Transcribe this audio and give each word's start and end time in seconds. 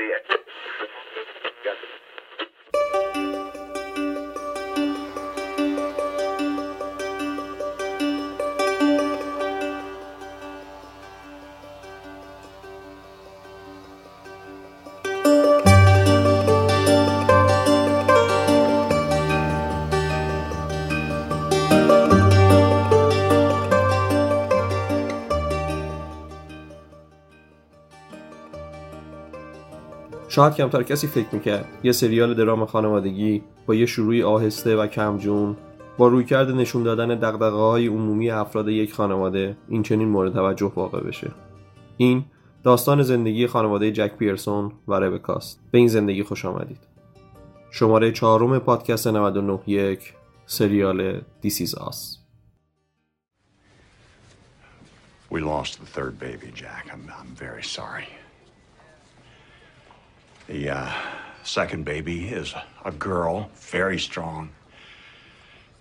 the. 0.00 0.38
شاید 30.40 30.54
کمتر 30.54 30.82
کسی 30.82 31.06
فکر 31.06 31.26
می‌کرد. 31.32 31.68
یه 31.82 31.92
سریال 31.92 32.34
درام 32.34 32.66
خانوادگی 32.66 33.42
با 33.66 33.74
یه 33.74 33.86
شروعی 33.86 34.22
آهسته 34.22 34.76
و 34.76 34.86
کمجون 34.86 35.56
با 35.98 36.08
رویکرد 36.08 36.50
نشون 36.50 36.82
دادن 36.82 37.08
دقدقه 37.08 37.56
های 37.56 37.86
عمومی 37.86 38.30
افراد 38.30 38.68
یک 38.68 38.92
خانواده 38.92 39.56
این 39.68 39.82
چنین 39.82 40.08
مورد 40.08 40.32
توجه 40.32 40.72
واقع 40.76 41.00
بشه. 41.00 41.30
این 41.96 42.24
داستان 42.64 43.02
زندگی 43.02 43.46
خانواده 43.46 43.92
جک 43.92 44.16
پیرسون 44.16 44.72
و 44.88 44.94
ربکاست 44.94 45.60
به 45.70 45.78
این 45.78 45.88
زندگی 45.88 46.22
خوش 46.22 46.44
آمدید. 46.44 46.80
شماره 47.70 48.12
چهارم 48.12 48.58
پادکست 48.58 49.06
99 49.06 49.98
سریال 50.46 51.20
This 51.42 51.60
is 51.60 51.74
Us. 51.74 52.18
We 55.30 55.40
lost 55.40 55.72
the 55.80 55.86
third 55.96 56.18
baby, 56.18 56.50
Jack. 56.54 56.84
I'm, 56.92 57.12
I'm 57.20 57.34
very 57.46 57.62
sorry. 57.62 58.08
The 60.50 60.68
uh, 60.68 60.92
second 61.44 61.84
baby 61.84 62.26
is 62.26 62.52
a 62.84 62.90
girl, 62.90 63.48
very 63.54 64.00
strong. 64.00 64.50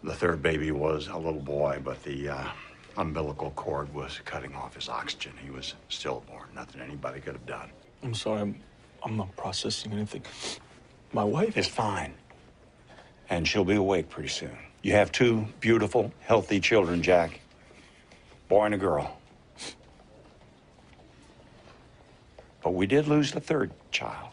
The 0.04 0.14
third 0.14 0.44
baby 0.44 0.70
was 0.70 1.08
a 1.08 1.18
little 1.18 1.42
boy, 1.42 1.82
but 1.84 2.04
the 2.04 2.30
uh, 2.30 2.48
umbilical 2.96 3.50
cord 3.56 3.92
was 3.96 4.20
cutting 4.26 4.54
off 4.54 4.76
his 4.76 4.88
oxygen. 4.88 5.34
He 5.44 5.50
was 5.50 5.74
stillborn. 5.88 6.50
Nothing 6.54 6.82
anybody 6.82 7.20
could 7.20 7.34
have 7.34 7.48
done. 7.48 7.72
I'm 8.04 8.14
sorry, 8.14 8.42
I'm, 8.42 8.62
I'm 9.02 9.18
not 9.18 9.36
processing 9.36 9.92
anything. 9.92 10.22
My 11.14 11.24
wife 11.24 11.58
is 11.58 11.68
fine, 11.68 12.14
and 13.32 13.48
she'll 13.48 13.66
be 13.66 13.74
awake 13.74 14.08
pretty 14.08 14.30
soon. 14.30 14.56
You 14.84 14.92
have 14.92 15.12
two 15.12 15.48
beautiful, 15.62 16.14
healthy 16.20 16.60
children, 16.60 17.02
Jack. 17.02 17.40
Boy 18.50 18.66
and 18.66 18.76
a 18.76 18.78
girl. 18.78 19.18
But 22.62 22.76
we 22.76 22.86
did 22.86 23.08
lose 23.08 23.32
the 23.32 23.42
third 23.42 23.72
child. 23.90 24.30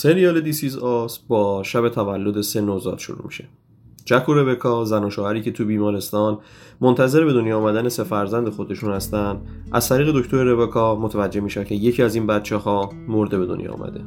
سریال 0.00 0.40
دیسیز 0.40 0.76
آس 0.76 1.18
با 1.18 1.62
شب 1.62 1.88
تولد 1.88 2.40
سه 2.40 2.60
نوزاد 2.60 2.98
شروع 2.98 3.26
میشه. 3.26 3.48
جک 4.04 4.28
و 4.28 4.34
ربکا 4.34 4.84
زن 4.84 5.04
و 5.04 5.10
شوهری 5.10 5.42
که 5.42 5.50
تو 5.50 5.64
بیمارستان 5.64 6.38
منتظر 6.80 7.24
به 7.24 7.32
دنیا 7.32 7.58
آمدن 7.58 7.88
سه 7.88 8.04
فرزند 8.04 8.48
خودشون 8.48 8.92
هستن 8.92 9.40
از 9.72 9.88
طریق 9.88 10.12
دکتر 10.14 10.44
ربکا 10.44 10.96
متوجه 10.96 11.40
میشن 11.40 11.64
که 11.64 11.74
یکی 11.74 12.02
از 12.02 12.14
این 12.14 12.26
بچه 12.26 12.56
ها 12.56 12.90
مرده 13.08 13.38
به 13.38 13.46
دنیا 13.46 13.72
آمده. 13.72 14.00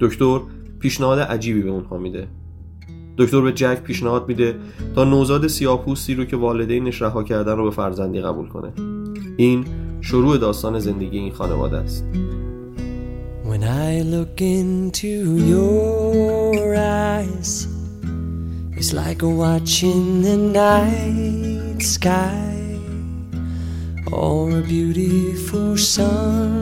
دکتر 0.00 0.40
پیشنهاد 0.80 1.18
عجیبی 1.18 1.62
به 1.62 1.70
اونها 1.70 1.98
میده. 1.98 2.28
دکتر 3.18 3.40
به 3.40 3.52
جک 3.52 3.82
پیشنهاد 3.82 4.28
میده 4.28 4.56
تا 4.94 5.04
نوزاد 5.04 5.46
سیاپوستی 5.46 6.14
رو 6.14 6.24
که 6.24 6.36
والدینش 6.36 7.02
رها 7.02 7.22
کردن 7.22 7.56
رو 7.56 7.64
به 7.64 7.70
فرزندی 7.70 8.20
قبول 8.20 8.48
کنه. 8.48 8.72
این 9.36 9.64
شروع 10.00 10.38
داستان 10.38 10.78
زندگی 10.78 11.18
این 11.18 11.32
خانواده 11.32 11.76
است. 11.76 12.04
When 13.58 13.68
I 13.68 14.02
look 14.02 14.40
into 14.40 15.36
your 15.36 16.76
eyes, 16.76 17.66
it's 18.76 18.92
like 18.92 19.20
watching 19.22 20.22
the 20.22 20.36
night 20.36 21.82
sky 21.82 22.78
or 24.12 24.60
a 24.60 24.62
beautiful 24.62 25.76
sunrise. 25.76 26.60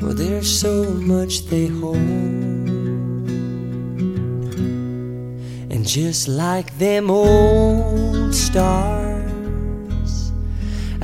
Well, 0.00 0.14
there's 0.14 0.48
so 0.48 0.84
much 0.94 1.44
they 1.48 1.66
hold, 1.66 1.96
and 5.68 5.86
just 5.86 6.28
like 6.28 6.78
them 6.78 7.10
old 7.10 8.34
stars. 8.34 9.13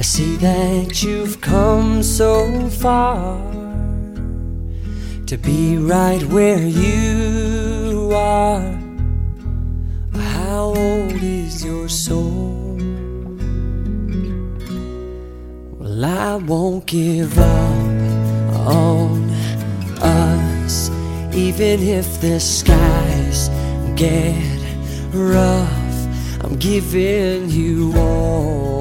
I 0.00 0.02
see 0.02 0.36
that 0.36 1.02
you've 1.02 1.42
come 1.42 2.02
so 2.02 2.70
far 2.70 3.38
to 5.26 5.36
be 5.36 5.76
right 5.76 6.22
where 6.24 6.66
you 6.66 8.10
are. 8.14 8.62
How 10.14 10.72
old 10.74 11.22
is 11.22 11.62
your 11.62 11.90
soul? 11.90 12.78
Well, 15.78 16.04
I 16.06 16.36
won't 16.36 16.86
give 16.86 17.38
up 17.38 18.56
on 18.56 19.28
us, 20.00 20.88
even 21.34 21.78
if 21.78 22.22
the 22.22 22.40
skies 22.40 23.50
get 23.96 24.64
rough. 25.12 26.42
I'm 26.42 26.56
giving 26.56 27.50
you 27.50 27.92
all. 27.98 28.79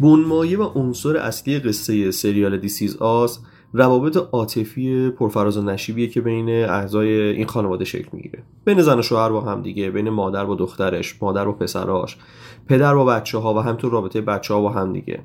بونمایه 0.00 0.58
و 0.58 0.62
عنصر 0.62 1.16
اصلی 1.16 1.58
قصه 1.58 2.10
سریال 2.10 2.58
دیسیز 2.58 2.96
آس 2.96 3.40
روابط 3.72 4.16
عاطفی 4.16 5.10
پرفراز 5.10 5.56
و 5.56 5.62
نشیبیه 5.62 6.06
که 6.06 6.20
بین 6.20 6.48
اعضای 6.48 7.08
این 7.08 7.46
خانواده 7.46 7.84
شکل 7.84 8.08
می‌گیره. 8.12 8.42
بین 8.64 8.82
زن 8.82 8.98
و 8.98 9.02
شوهر 9.02 9.28
با 9.28 9.40
هم 9.40 9.62
دیگه 9.62 9.90
بین 9.90 10.10
مادر 10.10 10.44
با 10.44 10.54
دخترش 10.54 11.22
مادر 11.22 11.44
با 11.44 11.52
پسراش 11.52 12.16
پدر 12.68 12.94
با 12.94 13.04
بچه 13.04 13.38
ها 13.38 13.54
و 13.54 13.58
همینطور 13.58 13.92
رابطه 13.92 14.20
بچه 14.20 14.54
ها 14.54 14.60
با 14.60 14.70
هم 14.70 14.92
دیگه. 14.92 15.20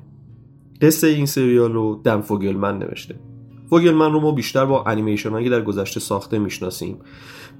قصه 0.82 1.06
این 1.06 1.26
سریال 1.26 1.72
رو 1.72 2.00
دن 2.04 2.20
فوگلمن 2.20 2.78
نوشته. 2.78 3.14
فوگلمن 3.70 4.12
رو 4.12 4.20
ما 4.20 4.32
بیشتر 4.32 4.64
با 4.64 4.84
انیمیشن 4.84 5.30
هایی 5.30 5.48
در 5.48 5.62
گذشته 5.62 6.00
ساخته 6.00 6.38
می‌شناسیم. 6.38 6.98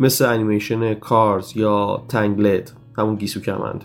مثل 0.00 0.24
انیمیشن 0.24 0.94
Cars 0.94 1.56
یا 1.56 2.04
Tangled 2.08 2.74
همون 2.98 3.14
گیسو 3.14 3.40
کمند. 3.40 3.84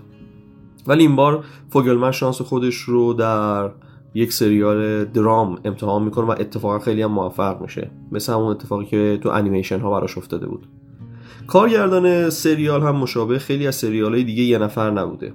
ولی 0.88 1.03
این 1.03 1.16
بار 1.16 1.44
فوگلمن 1.69 2.11
شانس 2.11 2.41
خودش 2.41 2.75
رو 2.75 3.13
در 3.13 3.69
یک 4.13 4.33
سریال 4.33 5.05
درام 5.05 5.59
امتحان 5.66 6.03
می‌کنه 6.03 6.25
و 6.25 6.31
اتفاقا 6.31 6.79
خیلی 6.79 7.01
هم 7.01 7.11
موفق 7.11 7.61
میشه. 7.61 7.91
مثل 8.11 8.33
همون 8.33 8.47
اتفاقی 8.47 8.85
که 8.85 9.19
تو 9.23 9.29
انیمیشن 9.29 9.79
ها 9.79 9.91
براش 9.91 10.17
افتاده 10.17 10.47
بود. 10.47 10.67
کارگردان 11.47 12.29
سریال 12.29 12.81
هم 12.81 12.95
مشابه 12.95 13.39
خیلی 13.39 13.67
از 13.67 13.75
سریال 13.75 14.13
های 14.13 14.23
دیگه 14.23 14.44
یه 14.44 14.57
نفر 14.57 14.91
نبوده. 14.91 15.33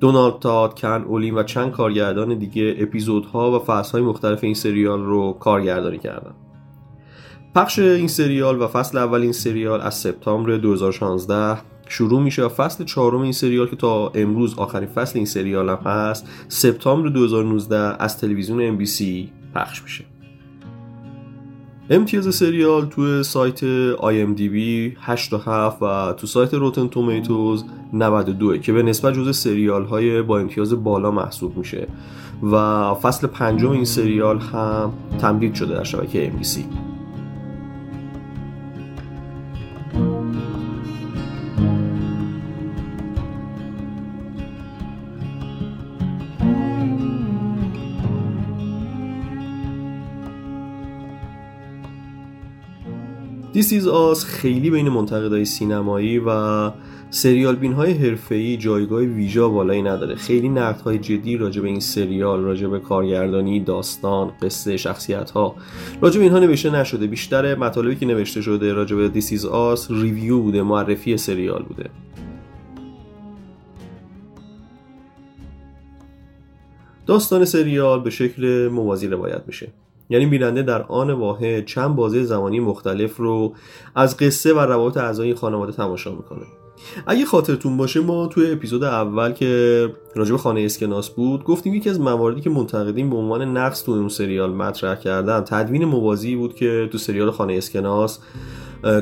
دونالد 0.00 0.38
تاد، 0.38 0.80
کن 0.80 0.88
اولین 0.88 1.34
و 1.34 1.42
چند 1.42 1.70
کارگردان 1.70 2.38
دیگه 2.38 2.76
اپیزودها 2.78 3.56
و 3.56 3.64
فصلهای 3.64 4.06
مختلف 4.06 4.44
این 4.44 4.54
سریال 4.54 5.04
رو 5.04 5.32
کارگردانی 5.32 5.98
کردن. 5.98 6.32
پخش 7.54 7.78
این 7.78 8.08
سریال 8.08 8.62
و 8.62 8.66
فصل 8.66 8.98
اول 8.98 9.20
این 9.20 9.32
سریال 9.32 9.80
از 9.80 9.94
سپتامبر 9.94 10.56
2016 10.56 11.58
شروع 11.90 12.22
میشه 12.22 12.44
و 12.44 12.48
فصل 12.48 12.84
چهارم 12.84 13.20
این 13.20 13.32
سریال 13.32 13.66
که 13.66 13.76
تا 13.76 14.08
امروز 14.08 14.58
آخرین 14.58 14.88
فصل 14.88 15.12
این 15.18 15.26
سریال 15.26 15.68
هم 15.68 15.76
هست 15.76 16.28
سپتامبر 16.48 17.08
2019 17.08 18.02
از 18.02 18.18
تلویزیون 18.18 18.78
MBC 18.78 19.02
پخش 19.54 19.82
میشه. 19.82 20.04
امتیاز 21.90 22.34
سریال 22.34 22.86
توی 22.86 23.22
سایت 23.22 23.60
IMDb 23.96 24.56
8 25.00 25.32
و 25.80 26.12
تو 26.12 26.26
سایت 26.26 26.54
روتن 26.54 26.88
تومیتوز 26.88 27.64
92 27.92 28.58
که 28.58 28.72
به 28.72 28.82
نسبت 28.82 29.14
جز 29.14 29.36
سریال 29.36 29.84
های 29.84 30.22
با 30.22 30.38
امتیاز 30.38 30.84
بالا 30.84 31.10
محسوب 31.10 31.56
میشه. 31.56 31.88
و 32.52 32.94
فصل 32.94 33.26
پنجم 33.26 33.70
این 33.70 33.84
سریال 33.84 34.38
هم 34.38 34.92
تمدید 35.18 35.54
شده 35.54 35.74
در 35.74 35.84
شبکه 35.84 36.32
MBC 36.32 36.58
This 53.70 53.88
Is 53.88 54.06
Us 54.06 54.24
خیلی 54.24 54.70
بین 54.70 54.88
منتقدای 54.88 55.44
سینمایی 55.44 56.18
و 56.18 56.70
سریال 57.10 57.56
بین 57.56 57.72
های 57.72 57.92
حرفه‌ای 57.92 58.56
جایگاه 58.56 59.00
ویژه 59.00 59.48
بالایی 59.48 59.82
نداره. 59.82 60.14
خیلی 60.14 60.48
نقد 60.48 60.80
های 60.80 60.98
جدی 60.98 61.36
راجع 61.36 61.62
به 61.62 61.68
این 61.68 61.80
سریال 61.80 62.40
راجع 62.40 62.66
به 62.66 62.80
کارگردانی 62.80 63.60
داستان 63.60 64.32
قصه 64.42 64.76
شخصیت 64.76 65.30
ها 65.30 65.54
راجع 66.00 66.18
به 66.18 66.24
اینها 66.24 66.38
نوشته 66.38 66.70
نشده. 66.70 67.06
بیشتر 67.06 67.54
مطالبی 67.54 67.96
که 67.96 68.06
نوشته 68.06 68.42
شده 68.42 68.72
راجع 68.72 68.96
به 68.96 69.08
This 69.08 69.44
Is 69.44 69.67
Us 69.67 69.90
review 69.90 70.40
بوده 70.40 70.62
معرفی 70.62 71.16
سریال 71.16 71.62
بوده. 71.62 71.90
داستان 77.06 77.44
سریال 77.44 78.00
به 78.00 78.10
شکل 78.10 78.68
موازی 78.68 79.06
روایت 79.06 79.42
میشه. 79.46 79.68
یعنی 80.10 80.26
بیننده 80.26 80.62
در 80.62 80.82
آن 80.82 81.10
واحد 81.10 81.64
چند 81.64 81.96
بازه 81.96 82.24
زمانی 82.24 82.60
مختلف 82.60 83.16
رو 83.16 83.54
از 83.94 84.16
قصه 84.16 84.54
و 84.54 84.58
روابط 84.58 84.96
اعضای 84.96 85.34
خانواده 85.34 85.72
تماشا 85.72 86.10
می‌کنه. 86.10 86.46
اگه 87.06 87.24
خاطرتون 87.24 87.76
باشه 87.76 88.00
ما 88.00 88.26
توی 88.26 88.52
اپیزود 88.52 88.84
اول 88.84 89.32
که 89.32 89.86
راجب 90.14 90.36
خانه 90.36 90.60
اسکناس 90.60 91.10
بود 91.10 91.44
گفتیم 91.44 91.74
یکی 91.74 91.90
از 91.90 92.00
مواردی 92.00 92.40
که 92.40 92.50
منتقدین 92.50 93.10
به 93.10 93.16
عنوان 93.16 93.56
نقص 93.56 93.82
تو 93.82 93.92
اون 93.92 94.08
سریال 94.08 94.52
مطرح 94.52 94.94
کردن 94.94 95.40
تدوین 95.40 95.84
موازی 95.84 96.36
بود 96.36 96.54
که 96.54 96.88
تو 96.92 96.98
سریال 96.98 97.30
خانه 97.30 97.54
اسکناس 97.54 98.18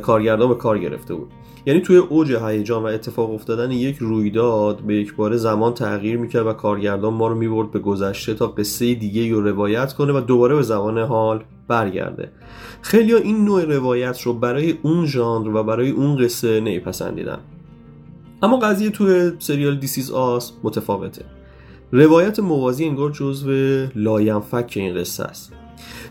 کارگردان 0.02 0.49
به 0.49 0.54
کار 0.54 0.78
گرفته 0.78 1.14
بود. 1.14 1.28
یعنی 1.66 1.81
توی 1.81 1.96
اوج 1.96 2.32
هیجان 2.32 2.82
و 2.82 2.87
اتفاق 2.87 3.31
افتادن 3.31 3.70
یک 3.70 3.96
رویداد 3.96 4.81
به 4.81 4.94
یک 4.94 5.14
بار 5.14 5.37
زمان 5.37 5.75
تغییر 5.75 6.19
می‌کرد 6.19 6.46
و 6.46 6.52
کارگردان 6.52 7.14
ما 7.14 7.28
رو 7.28 7.34
می‌برد 7.34 7.70
به 7.70 7.78
گذشته 7.78 8.34
تا 8.34 8.46
قصه 8.46 8.94
دیگه 8.94 9.32
رو 9.32 9.40
روایت 9.40 9.93
کنه 9.93 10.12
و 10.12 10.20
دوباره 10.20 10.55
به 10.55 10.62
زمان 10.62 10.99
حال 10.99 11.44
برگرده. 11.69 12.31
خیلی 12.82 13.14
این 13.14 13.44
نوع 13.44 13.64
روایت 13.64 14.20
رو 14.22 14.32
برای 14.32 14.75
اون 14.82 15.06
ژانر 15.06 15.56
و 15.56 15.62
برای 15.62 15.90
اون 15.90 16.16
قصه 16.16 16.60
نپسندیدن 16.60 17.38
اما 18.43 18.58
قضیه 18.58 18.90
توی 18.90 19.32
سریال 19.38 19.76
This 19.76 20.10
Is 20.10 20.31
Us 20.31 20.52
متفاوته. 20.62 21.25
روایت 21.93 22.40
موازی 22.40 22.84
انگار 22.84 23.11
جزو 23.11 23.50
لاینفک 23.94 24.72
این 24.76 24.94
قصه 24.94 25.25
است. 25.25 25.52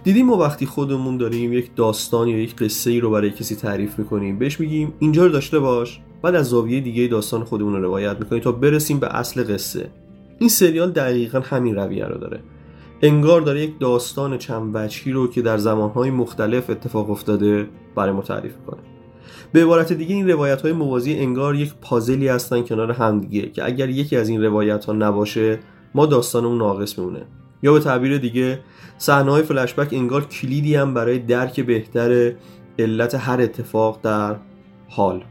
دیدیم 0.07 0.25
ما 0.25 0.37
وقتی 0.37 0.65
خودمون 0.65 1.17
داریم 1.17 1.53
یک 1.53 1.75
داستان 1.75 2.27
یا 2.27 2.37
یک 2.37 2.55
قصه 2.55 2.91
ای 2.91 2.99
رو 2.99 3.11
برای 3.11 3.31
کسی 3.31 3.55
تعریف 3.55 3.99
می‌کنیم 3.99 4.39
بهش 4.39 4.59
میگیم 4.59 4.93
اینجا 4.99 5.25
رو 5.25 5.31
داشته 5.31 5.59
باش. 5.59 5.99
بعد 6.21 6.35
از 6.35 6.49
زاویه 6.49 6.79
دیگه 6.79 7.07
داستان 7.07 7.43
خودمون 7.43 7.73
رو 7.73 7.81
روایت 7.81 8.17
می‌کنیم 8.19 8.41
تا 8.41 8.51
برسیم 8.51 8.99
به 8.99 9.07
اصل 9.15 9.53
قصه. 9.53 9.89
این 10.39 10.49
سریال 10.49 10.91
دقیقا 10.91 11.39
همین 11.39 11.75
رویه 11.75 12.05
رو 12.05 12.17
داره. 12.17 12.39
انگار 13.01 13.41
داره 13.41 13.61
یک 13.61 13.79
داستان 13.79 14.37
چند 14.37 14.71
وجهی 14.73 15.11
رو 15.11 15.27
که 15.27 15.41
در 15.41 15.57
زمانهای 15.57 16.11
مختلف 16.11 16.69
اتفاق 16.69 17.09
افتاده 17.09 17.67
برای 17.95 18.13
ما 18.13 18.21
تعریف 18.21 18.53
کنه 18.67 18.81
به 19.51 19.63
عبارت 19.63 19.93
دیگه 19.93 20.15
این 20.15 20.29
روایت 20.29 20.61
های 20.61 20.73
موازی 20.73 21.13
انگار 21.13 21.55
یک 21.55 21.73
پازلی 21.81 22.27
هستن 22.27 22.61
کنار 22.61 22.91
همدیگه 22.91 23.49
که 23.49 23.65
اگر 23.65 23.89
یکی 23.89 24.15
از 24.15 24.29
این 24.29 24.43
روایت 24.43 24.85
ها 24.85 24.93
نباشه 24.93 25.59
ما 25.95 26.05
داستانمون 26.05 26.57
ناقص 26.57 26.99
میمونه. 26.99 27.25
یا 27.63 27.73
به 27.73 27.79
تعبیر 27.79 28.17
دیگه 28.17 28.59
صحنه 28.97 29.31
های 29.31 29.43
فلشبک 29.43 29.87
انگار 29.91 30.25
کلیدی 30.25 30.75
هم 30.75 30.93
برای 30.93 31.19
درک 31.19 31.59
بهتر 31.59 32.33
علت 32.79 33.15
هر 33.15 33.41
اتفاق 33.41 33.99
در 34.03 34.35
حال. 34.89 35.23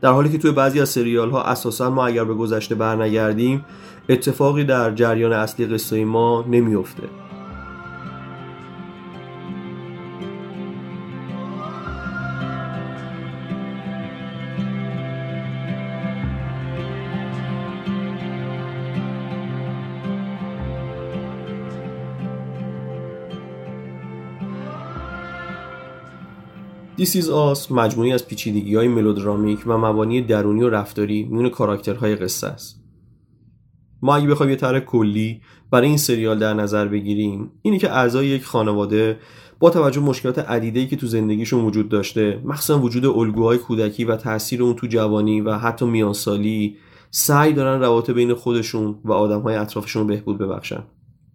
در 0.00 0.10
حالی 0.10 0.28
که 0.28 0.38
توی 0.38 0.52
بعضی 0.52 0.80
از 0.80 0.88
سریال 0.88 1.30
ها 1.30 1.42
اساسا 1.42 1.90
ما 1.90 2.06
اگر 2.06 2.24
به 2.24 2.34
گذشته 2.34 2.74
برنگردیم 2.74 3.64
اتفاقی 4.08 4.64
در 4.64 4.90
جریان 4.90 5.32
اصلی 5.32 5.66
قصه 5.66 6.04
ما 6.04 6.44
نمیافته. 6.48 7.02
دیس 27.00 27.16
ایز 27.16 27.30
آس 27.30 27.72
مجموعی 27.72 28.12
از 28.12 28.26
پیچیدگی 28.26 28.74
های 28.74 28.88
ملودرامیک 28.88 29.60
و 29.66 29.78
مبانی 29.78 30.22
درونی 30.22 30.62
و 30.62 30.68
رفتاری 30.68 31.22
میون 31.30 31.48
کاراکترهای 31.48 32.16
قصه 32.16 32.46
است. 32.46 32.80
ما 34.02 34.16
اگه 34.16 34.26
بخوایم 34.26 34.50
یه 34.50 34.56
طرح 34.56 34.80
کلی 34.80 35.40
برای 35.70 35.88
این 35.88 35.96
سریال 35.96 36.38
در 36.38 36.54
نظر 36.54 36.88
بگیریم 36.88 37.50
اینه 37.62 37.78
که 37.78 37.90
اعضای 37.92 38.26
یک 38.26 38.44
خانواده 38.44 39.18
با 39.58 39.70
توجه 39.70 40.00
مشکلات 40.00 40.38
عدیده‌ای 40.38 40.86
که 40.86 40.96
تو 40.96 41.06
زندگیشون 41.06 41.64
وجود 41.64 41.88
داشته 41.88 42.42
مخصوصا 42.44 42.80
وجود 42.80 43.06
الگوهای 43.06 43.58
کودکی 43.58 44.04
و 44.04 44.16
تاثیر 44.16 44.62
اون 44.62 44.74
تو 44.74 44.86
جوانی 44.86 45.40
و 45.40 45.58
حتی 45.58 45.86
میانسالی 45.86 46.76
سعی 47.10 47.52
دارن 47.52 47.80
روابط 47.80 48.10
بین 48.10 48.34
خودشون 48.34 48.98
و 49.04 49.12
آدمهای 49.12 49.54
اطرافشون 49.54 50.06
بهبود 50.06 50.38
ببخشن. 50.38 50.82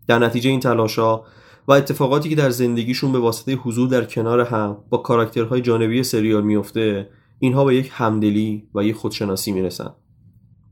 در 0.07 0.19
نتیجه 0.19 0.49
این 0.49 0.59
تلاشا 0.59 1.21
و 1.67 1.71
اتفاقاتی 1.71 2.29
که 2.29 2.35
در 2.35 2.49
زندگیشون 2.49 3.11
به 3.11 3.19
واسطه 3.19 3.53
حضور 3.53 3.89
در 3.89 4.05
کنار 4.05 4.41
هم 4.41 4.77
با 4.89 4.97
کاراکترهای 4.97 5.61
جانبی 5.61 6.03
سریال 6.03 6.43
میفته 6.43 7.09
اینها 7.39 7.65
به 7.65 7.75
یک 7.75 7.91
همدلی 7.93 8.67
و 8.75 8.83
یک 8.83 8.95
خودشناسی 8.95 9.51
می‌رسن. 9.51 9.89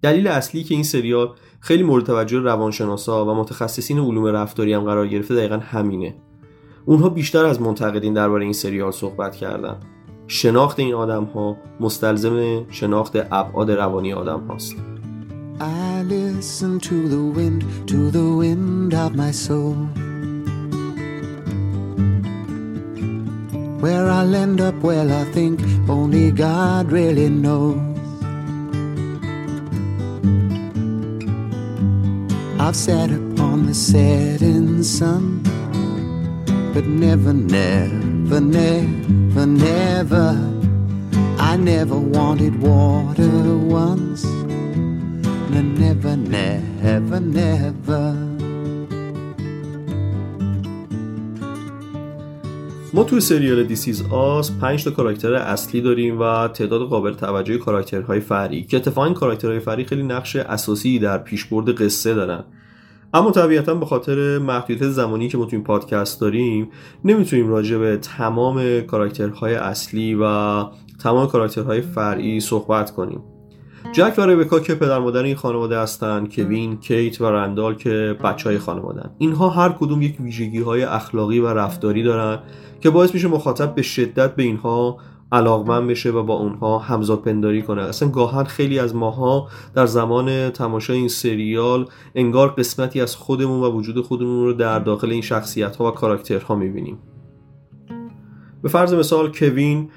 دلیل 0.01 0.27
اصلی 0.27 0.63
که 0.63 0.75
این 0.75 0.83
سریال 0.83 1.29
خیلی 1.59 1.83
مورد 1.83 2.05
توجه 2.05 2.39
روانشناسا 2.39 3.25
و 3.25 3.33
متخصصین 3.35 3.99
علوم 3.99 4.25
رفتاری 4.25 4.73
هم 4.73 4.83
قرار 4.83 5.07
گرفته 5.07 5.35
دقیقا 5.35 5.57
همینه. 5.57 6.15
اونها 6.85 7.09
بیشتر 7.09 7.45
از 7.45 7.61
منتقدین 7.61 8.13
درباره 8.13 8.43
این 8.43 8.53
سریال 8.53 8.91
صحبت 8.91 9.35
کردن. 9.35 9.77
شناخت 10.27 10.79
این 10.79 10.93
آدم 10.93 11.23
ها 11.23 11.57
مستلزم 11.79 12.65
شناخت 12.69 13.15
ابعاد 13.15 13.71
روانی 13.71 14.13
آدم 14.13 14.39
هاست 14.39 14.75
I 15.59 16.01
listen 16.01 16.79
to 16.79 17.07
the 17.07 17.23
wind, 17.37 17.61
to 17.87 18.09
the 18.11 18.27
wind 18.41 18.93
of 18.93 19.15
my 19.15 19.31
soul. 19.31 20.12
Where 23.83 24.09
I'll 24.09 24.33
end 24.33 24.61
up, 24.61 24.75
well, 24.75 25.11
I 25.11 25.25
think 25.33 25.59
only 25.89 26.31
God 26.31 26.89
really 26.89 27.27
knows. 27.27 27.75
I've 32.57 32.77
sat 32.77 33.11
upon 33.11 33.65
the 33.65 33.73
setting 33.73 34.83
sun, 34.83 35.43
but 36.73 36.85
never, 36.85 37.33
never, 37.33 38.39
never, 38.39 39.45
never. 39.45 40.29
I 41.37 41.57
never 41.57 41.97
wanted 41.99 42.61
water 42.61 43.57
once. 43.57 44.23
Never, 45.51 46.15
never, 46.15 47.19
never. 47.19 48.32
ما 52.95 53.03
توی 53.03 53.19
سریال 53.21 53.63
This 53.63 54.03
Is 54.11 54.31
Us 54.31 54.51
5 54.51 54.83
تا 54.83 54.91
کاراکتر 54.91 55.33
اصلی 55.33 55.81
داریم 55.81 56.19
و 56.19 56.47
تعداد 56.47 56.81
قابل 56.81 57.13
توجهی 57.13 57.57
کاراکترهای 57.57 58.19
فرعی. 58.19 58.63
که 58.63 58.77
اتفاقا 58.77 59.05
این 59.05 59.13
کاراکترهای 59.13 59.59
فرعی 59.59 59.85
خیلی 59.85 60.03
نقش 60.03 60.35
اساسی 60.35 60.99
در 60.99 61.17
پیشبرد 61.17 61.81
قصه 61.81 62.13
دارن. 62.13 62.43
اما 63.13 63.31
طبیعتا 63.31 63.75
به 63.75 63.85
خاطر 63.85 64.37
محدودیت 64.37 64.89
زمانی 64.89 65.27
که 65.27 65.37
ما 65.37 65.45
توی 65.45 65.55
این 65.55 65.63
پادکست 65.63 66.21
داریم 66.21 66.69
نمی‌تونیم 67.05 67.47
راجع 67.47 67.77
به 67.77 67.97
تمام 67.97 68.81
کاراکترهای 68.81 69.55
اصلی 69.55 70.15
و 70.21 70.25
تمام 71.03 71.27
کاراکترهای 71.27 71.81
فرعی 71.81 72.39
صحبت 72.39 72.91
کنیم. 72.91 73.32
جک 73.91 74.13
و 74.17 74.21
ربکا 74.21 74.59
که 74.59 74.75
پدر 74.75 74.99
مادر 74.99 75.23
این 75.23 75.35
خانواده 75.35 75.79
هستن 75.79 76.25
کوین، 76.25 76.79
کیت 76.79 77.21
و 77.21 77.25
رندال 77.25 77.75
که 77.75 78.17
بچه 78.23 78.49
های 78.49 78.57
خانواده 78.57 79.09
اینها 79.17 79.49
هر 79.49 79.69
کدوم 79.69 80.01
یک 80.01 80.19
ویژگی 80.19 80.61
های 80.61 80.83
اخلاقی 80.83 81.39
و 81.39 81.47
رفتاری 81.47 82.03
دارن 82.03 82.39
که 82.81 82.89
باعث 82.89 83.13
میشه 83.13 83.27
مخاطب 83.27 83.75
به 83.75 83.81
شدت 83.81 84.35
به 84.35 84.43
اینها 84.43 84.97
علاقمند 85.31 85.87
بشه 85.87 86.11
و 86.11 86.23
با 86.23 86.33
اونها 86.33 86.79
همزاد 86.79 87.21
پنداری 87.21 87.61
کنه. 87.61 87.81
اصلا 87.81 88.09
گاهن 88.09 88.43
خیلی 88.43 88.79
از 88.79 88.95
ماها 88.95 89.47
در 89.75 89.85
زمان 89.85 90.49
تماشای 90.49 90.97
این 90.97 91.07
سریال 91.07 91.85
انگار 92.15 92.49
قسمتی 92.49 93.01
از 93.01 93.15
خودمون 93.15 93.63
و 93.63 93.71
وجود 93.71 94.01
خودمون 94.01 94.45
رو 94.45 94.53
در 94.53 94.79
داخل 94.79 95.11
این 95.11 95.21
شخصیت 95.21 95.75
ها 95.75 95.87
و 95.87 95.91
کاراکترها 95.91 96.55
می‌بینیم. 96.55 96.97
به 98.63 98.69
فرض 98.69 98.93
مثال 98.93 99.31
کوین 99.31 99.89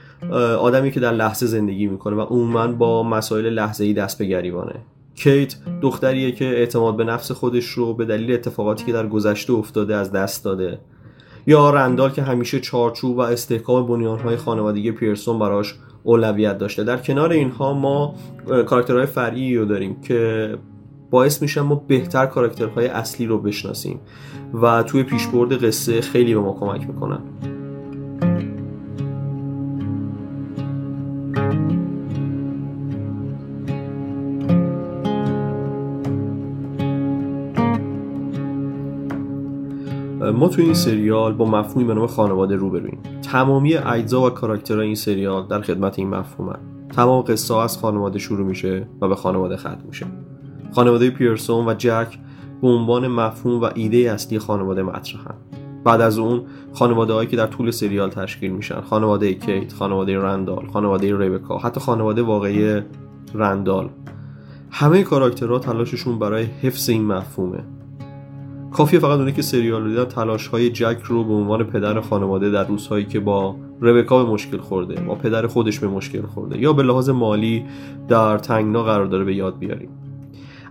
آدمی 0.61 0.91
که 0.91 1.01
در 1.01 1.13
لحظه 1.13 1.47
زندگی 1.47 1.87
می‌کنه 1.87 2.17
و 2.17 2.21
عموما 2.21 2.67
با 2.67 3.03
مسائل 3.03 3.47
لحظه 3.47 3.85
ای 3.85 3.93
دست 3.93 4.19
به 4.19 4.25
گریبانه. 4.25 4.75
کیت 5.15 5.57
دختریه 5.83 6.33
که 6.33 6.45
اعتماد 6.45 6.97
به 6.97 7.05
نفس 7.05 7.33
خودش 7.33 7.67
رو 7.67 7.95
به 7.95 8.05
دلیل 8.05 8.33
اتفاقاتی 8.33 8.85
که 8.85 8.93
در 8.93 9.07
گذشته 9.07 9.53
افتاده 9.53 9.97
از 9.97 10.13
دست 10.13 10.45
داده. 10.45 10.79
یا 11.47 11.71
رندال 11.71 12.11
که 12.11 12.23
همیشه 12.23 12.61
چارچوب 12.61 13.17
و 13.17 13.21
استحکام 13.21 13.87
بنیانهای 13.87 14.37
خانوادگی 14.37 14.93
پیرسون 14.93 15.39
براش 15.39 15.75
اولویت 16.03 16.59
داشته. 16.59 16.85
در 16.85 16.97
کنار 16.97 17.33
اینها 17.33 17.73
ما 17.73 18.15
کاراکترهای 18.67 19.07
فرعی 19.07 19.57
رو 19.57 19.65
داریم 19.65 20.01
که 20.01 20.55
باعث 21.11 21.43
میشن 21.43 21.61
ما 21.61 21.75
بهتر 21.75 22.27
کاراکترهای 22.27 22.87
اصلی 22.87 23.27
رو 23.27 23.39
بشناسیم 23.39 24.01
و 24.63 24.83
توی 24.83 25.03
پیشبرد 25.03 25.65
قصه 25.65 26.01
خیلی 26.01 26.35
به 26.35 26.41
ما 26.41 26.53
کمک 26.61 26.87
می‌کنن. 26.89 27.19
ما 40.33 40.49
تو 40.49 40.63
این 40.63 40.75
سریال 40.75 41.33
با 41.33 41.45
مفهومی 41.45 41.85
به 41.85 41.95
نام 41.95 42.07
خانواده 42.07 42.57
روبرویم. 42.57 42.99
تمامی 43.23 43.75
اجزا 43.75 44.27
و 44.27 44.31
کاراکترهای 44.31 44.87
این 44.87 44.95
سریال 44.95 45.47
در 45.47 45.61
خدمت 45.61 45.99
این 45.99 46.09
مفهومن. 46.09 46.59
تمام 46.97 47.23
قصه 47.23 47.57
از 47.57 47.79
خانواده 47.79 48.19
شروع 48.19 48.47
میشه 48.47 48.89
و 49.01 49.09
به 49.09 49.15
خانواده 49.15 49.57
ختم 49.57 49.85
میشه. 49.87 50.07
خانواده 50.73 51.11
پیرسون 51.11 51.69
و 51.69 51.75
جک 51.75 52.19
به 52.63 52.69
عنوان 52.69 53.09
مفهوم 53.09 53.63
و 53.63 53.71
ایده 53.75 53.99
اصلی 53.99 54.39
خانواده 54.39 54.83
مطرحن. 54.83 55.35
بعد 55.85 56.01
از 56.01 56.19
اون 56.19 56.43
خانواده 56.73 57.13
هایی 57.13 57.29
که 57.29 57.37
در 57.37 57.47
طول 57.47 57.71
سریال 57.71 58.11
تشکیل 58.11 58.51
میشن. 58.51 58.81
خانواده 58.81 59.35
کیت 59.35 59.73
خانواده 59.73 60.19
رندال 60.19 60.67
خانواده 60.73 61.19
ریبکا 61.19 61.59
حتی 61.59 61.81
خانواده 61.81 62.23
واقعی 62.23 62.81
رندال. 63.35 63.89
همه 64.71 65.03
کاراکترها 65.03 65.59
تلاششون 65.59 66.19
برای 66.19 66.45
حفظ 66.45 66.89
این 66.89 67.05
مفهومه. 67.05 67.65
کافیه 68.77 69.01
فقط 69.01 69.19
اونه 69.19 69.33
که 69.33 69.43
سریال 69.43 69.83
رو 69.83 69.89
دیدن 69.89 70.05
تلاش 70.05 70.47
های 70.47 70.71
جک 70.71 70.99
رو 71.05 71.25
به 71.25 71.33
عنوان 71.33 71.65
پدر 71.65 72.01
خانواده 72.01 72.51
در 72.51 72.67
روزهایی 72.67 73.05
که 73.05 73.21
با 73.21 73.57
ربکا 73.81 74.25
به 74.25 74.31
مشکل 74.31 74.59
خورده 74.59 75.01
با 75.01 75.15
پدر 75.15 75.47
خودش 75.47 75.79
به 75.79 75.89
مشکل 75.89 76.23
خورده 76.23 76.59
یا 76.59 76.73
به 76.73 76.83
لحاظ 76.83 77.09
مالی 77.09 77.65
در 78.09 78.39
تنگنا 78.39 78.83
قرار 78.83 79.07
داره 79.07 79.25
به 79.25 79.35
یاد 79.35 79.59
بیاریم. 79.59 79.89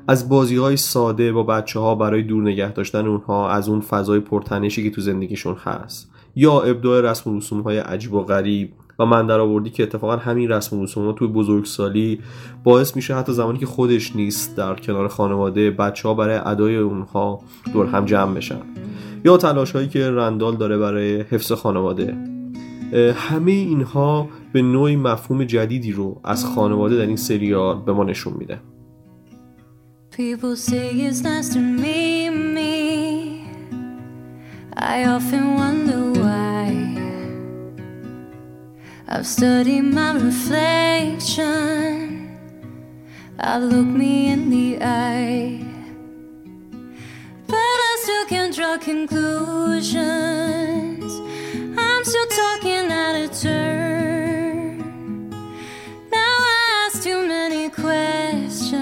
از 0.07 0.29
بازی 0.29 0.55
های 0.55 0.77
ساده 0.77 1.31
با 1.31 1.43
بچه 1.43 1.79
ها 1.79 1.95
برای 1.95 2.23
دور 2.23 2.43
نگه 2.43 2.71
داشتن 2.71 3.07
اونها 3.07 3.49
از 3.49 3.69
اون 3.69 3.81
فضای 3.81 4.19
پرتنشی 4.19 4.83
که 4.83 4.95
تو 4.95 5.01
زندگیشون 5.01 5.55
هست 5.55 6.11
یا 6.35 6.61
ابداع 6.61 7.01
رسم 7.01 7.29
و 7.29 7.37
رسوم 7.37 7.61
های 7.61 7.77
عجیب 7.77 8.13
و 8.13 8.21
غریب 8.21 8.71
و 8.99 9.05
من 9.05 9.27
در 9.27 9.39
آوردی 9.39 9.69
که 9.69 9.83
اتفاقا 9.83 10.15
همین 10.15 10.49
رسم 10.49 10.79
و 10.79 10.83
رسوم 10.83 11.11
توی 11.11 11.27
بزرگسالی 11.27 12.19
باعث 12.63 12.95
میشه 12.95 13.15
حتی 13.15 13.33
زمانی 13.33 13.59
که 13.59 13.65
خودش 13.65 14.15
نیست 14.15 14.57
در 14.57 14.75
کنار 14.75 15.07
خانواده 15.07 15.71
بچه 15.71 16.07
ها 16.07 16.13
برای 16.13 16.35
ادای 16.35 16.75
اونها 16.75 17.39
دور 17.73 17.85
هم 17.85 18.05
جمع 18.05 18.33
بشن 18.33 18.61
یا 19.25 19.37
تلاش 19.37 19.71
هایی 19.71 19.87
که 19.87 20.11
رندال 20.11 20.55
داره 20.55 20.77
برای 20.77 21.21
حفظ 21.21 21.51
خانواده 21.51 22.17
همه 23.15 23.51
اینها 23.51 24.29
به 24.53 24.61
نوعی 24.61 24.95
مفهوم 24.95 25.43
جدیدی 25.43 25.91
رو 25.91 26.21
از 26.23 26.45
خانواده 26.45 26.95
در 26.95 27.05
این 27.05 27.15
سریال 27.15 27.81
به 27.81 27.93
ما 27.93 28.03
نشون 28.03 28.33
میده. 28.37 28.59
I 34.77 35.03
often 35.15 35.55
wonder 35.55 36.01
why. 36.19 36.44
I've 39.07 39.27
studied 39.27 39.83
my 39.83 40.13
reflection. 40.13 41.45
I've 43.37 43.61
looked 43.61 43.87
me 43.87 44.29
in 44.29 44.49
the 44.49 44.79
eye. 44.81 45.63
But 47.47 47.55
I 47.55 47.97
still 48.01 48.25
can't 48.25 48.55
draw 48.55 48.79
conclusions. 48.79 49.93
I'm 51.77 52.03
still 52.03 52.25
talking 52.27 52.91
out 52.91 53.15
of 53.15 53.39
turn. 53.39 54.79
Now 56.11 56.37
I 56.55 56.87
ask 56.87 57.03
too 57.03 57.27
many 57.27 57.69
questions 57.69 58.81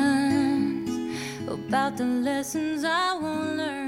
about 1.47 1.97
the 1.97 2.05
lessons 2.05 2.85
I 2.85 3.13
won't 3.21 3.57
learn. 3.57 3.82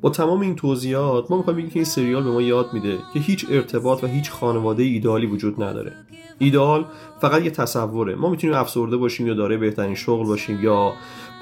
با 0.00 0.10
تمام 0.10 0.40
این 0.40 0.56
توضیحات 0.56 1.30
ما 1.30 1.36
می‌خوایم 1.36 1.56
بگیم 1.56 1.70
که 1.70 1.76
این 1.76 1.84
سریال 1.84 2.22
به 2.22 2.30
ما 2.30 2.42
یاد 2.42 2.72
میده 2.72 2.98
که 3.14 3.20
هیچ 3.20 3.46
ارتباط 3.50 4.04
و 4.04 4.06
هیچ 4.06 4.30
خانواده 4.30 4.82
ایدئالی 4.82 5.26
وجود 5.26 5.62
نداره. 5.62 5.92
ایدئال 6.38 6.84
فقط 7.20 7.42
یه 7.42 7.50
تصوره. 7.50 8.14
ما 8.14 8.30
می‌تونیم 8.30 8.56
افسرده 8.56 8.96
باشیم 8.96 9.26
یا 9.26 9.34
داره 9.34 9.56
بهترین 9.56 9.94
شغل 9.94 10.26
باشیم 10.26 10.62
یا 10.62 10.92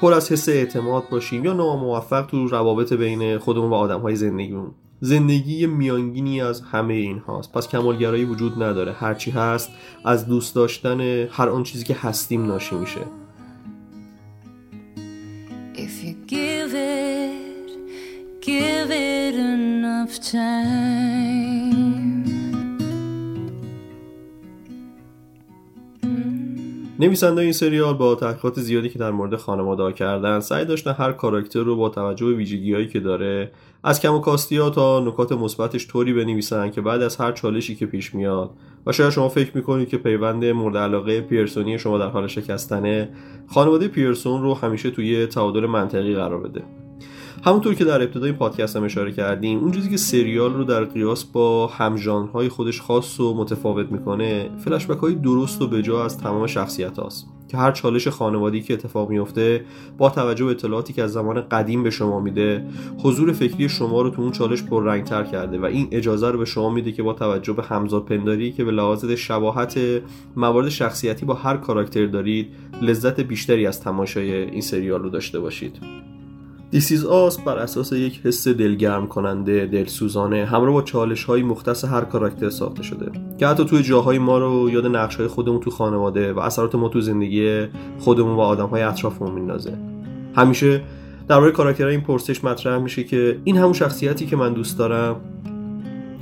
پر 0.01 0.13
از 0.13 0.33
حس 0.33 0.49
اعتماد 0.49 1.09
باشیم 1.11 1.45
یا 1.45 1.53
ناموفق 1.53 2.27
تو 2.27 2.49
روابط 2.49 2.93
بین 2.93 3.39
خودمون 3.39 3.71
و 3.71 3.75
آدمهای 3.75 4.17
زندگیمون. 4.17 4.71
زندگی 5.01 5.67
میانگینی 5.67 6.41
از 6.41 6.61
همه 6.61 6.95
این 6.95 7.19
هاست 7.19 7.53
پس 7.53 7.69
کمالگرایی 7.69 8.25
وجود 8.25 8.63
نداره. 8.63 8.93
هرچی 8.93 9.31
هست 9.31 9.71
از 10.05 10.27
دوست 10.27 10.55
داشتن 10.55 11.01
هر 11.31 11.49
آن 11.49 11.63
چیزی 11.63 11.85
که 11.85 11.95
هستیم 11.95 12.47
ناشی 12.47 12.75
میشه. 12.75 13.01
Give 18.47 18.91
enough 18.93 20.21
time. 20.33 20.67
نویسنده 26.99 27.43
این 27.43 27.53
سریال 27.53 27.95
با 27.95 28.15
تحقیقات 28.15 28.61
زیادی 28.61 28.89
که 28.89 28.99
در 28.99 29.11
مورد 29.11 29.37
خانواده 29.37 29.93
کردن 29.93 30.41
سعی 30.41 30.65
داشتن 30.65 30.93
هر 30.93 31.13
کاراکتر 31.13 31.63
رو 31.63 31.77
با 31.77 31.89
توجه 31.89 32.27
به 32.27 32.33
ویژگیهایی 32.33 32.89
که 32.89 33.01
داره 33.01 33.51
از 33.85 34.01
کم 34.01 34.15
و 34.15 34.19
کاستی 34.19 34.57
ها 34.57 34.71
تا 34.71 35.01
نکات 35.01 35.33
مثبتش 35.33 35.89
طوری 35.89 36.13
بنویسن 36.13 36.71
که 36.71 36.81
بعد 36.81 37.03
از 37.03 37.17
هر 37.17 37.33
چالشی 37.33 37.75
که 37.75 37.87
پیش 37.87 38.15
میاد 38.15 38.51
و 38.87 38.93
شاید 38.93 39.11
شما 39.11 39.29
فکر 39.29 39.57
می‌کنید 39.57 39.89
که 39.89 39.97
پیوند 39.97 40.45
مورد 40.45 40.77
علاقه 40.77 41.21
پیرسونی 41.21 41.79
شما 41.79 41.99
در 41.99 42.09
حال 42.09 42.27
شکستنه 42.27 43.09
خانواده 43.47 43.89
پیرسون 43.89 44.43
رو 44.43 44.55
همیشه 44.55 44.91
توی 44.91 45.27
تعادل 45.27 45.67
منطقی 45.67 46.15
قرار 46.15 46.41
بده 46.41 46.63
همونطور 47.47 47.75
که 47.75 47.85
در 47.85 48.03
ابتدای 48.03 48.33
پادکست 48.33 48.77
هم 48.77 48.85
اشاره 48.85 49.13
کردیم 49.13 49.59
اون 49.59 49.73
چیزی 49.73 49.91
که 49.91 49.97
سریال 49.97 50.55
رو 50.55 50.65
در 50.65 50.85
قیاس 50.85 51.25
با 51.25 51.67
همژانرهای 51.67 52.49
خودش 52.49 52.81
خاص 52.81 53.21
و 53.21 53.35
متفاوت 53.35 53.93
می‌کنه 53.93 54.51
فلشبک 54.59 54.99
های 54.99 55.15
درست 55.15 55.63
و 55.63 55.69
بجا 55.69 56.05
از 56.05 56.19
تمام 56.19 56.47
شخصیت 56.47 56.99
هاست 56.99 57.27
که 57.49 57.57
هر 57.57 57.73
چالش 57.73 58.09
خانوادی 58.09 58.63
که 58.63 58.75
اتفاق 58.75 59.11
میفته 59.11 59.65
با 59.99 60.11
توجه 60.11 60.45
به 60.45 60.51
اطلاعاتی 60.51 60.93
که 60.93 61.03
از 61.03 61.13
زمان 61.13 61.41
قدیم 61.41 61.83
به 61.83 61.91
شما 61.91 62.21
میده 62.21 62.65
حضور 62.99 63.33
فکری 63.33 63.69
شما 63.69 64.03
رو 64.03 64.11
تو 64.11 64.23
اون 64.23 64.33
چالش 64.33 64.63
پررنگتر 64.63 65.25
کرده 65.25 65.59
و 65.59 65.65
این 65.65 65.89
اجازه 65.91 66.31
رو 66.31 66.39
به 66.39 66.45
شما 66.45 66.71
میده 66.71 66.93
که 66.93 67.03
با 67.03 67.13
توجه 67.13 67.53
به 67.53 67.63
همزاد 67.63 68.05
پنداری 68.05 68.53
که 68.53 68.65
به 68.65 68.71
لحاظ 68.71 69.05
شباهت 69.05 69.79
موارد 70.37 70.69
شخصیتی 70.69 71.27
با 71.27 71.35
هر 71.35 71.57
کاراکتر 71.57 72.07
دارید 72.07 72.49
لذت 72.83 73.21
بیشتری 73.21 73.67
از 73.67 73.81
تماشای 73.81 74.33
این 74.33 74.61
سریال 74.61 75.03
رو 75.03 75.11
داشته 75.11 75.41
باشید. 75.41 76.07
دیسیز 76.71 77.05
آس 77.05 77.41
بر 77.41 77.59
اساس 77.59 77.93
یک 77.93 78.21
حس 78.25 78.49
دلگرم 78.49 79.07
کننده 79.07 79.67
دلسوزانه 79.67 80.45
همراه 80.45 80.73
با 80.73 80.83
چالش 80.83 81.25
های 81.25 81.43
مختص 81.43 81.85
هر 81.85 82.01
کاراکتر 82.01 82.51
ساخته 82.51 82.83
شده. 82.83 83.11
که 83.39 83.47
حتی 83.47 83.65
توی 83.65 83.83
جاهای 83.83 84.19
ما 84.19 84.39
رو 84.39 84.71
یاد 84.71 84.87
نقش 84.87 85.17
های 85.17 85.27
خودمون 85.27 85.61
تو 85.61 85.71
خانواده 85.71 86.33
و 86.33 86.39
اثرات 86.39 86.75
ما 86.75 86.89
تو 86.89 87.01
زندگی 87.01 87.67
خودمون 87.99 88.37
و 88.37 88.41
آدم 88.41 88.67
های 88.67 88.83
اطرافمون 88.83 89.33
میندازه. 89.33 89.79
همیشه 90.35 90.83
درباره 91.29 91.53
کاراکترهای 91.53 91.95
این 91.95 92.05
پرسش 92.05 92.45
مطرح 92.45 92.79
میشه 92.79 93.05
که 93.05 93.39
این 93.45 93.57
همون 93.57 93.73
شخصیتی 93.73 94.27
که 94.27 94.37
من 94.37 94.53
دوست 94.53 94.79
دارم 94.79 95.17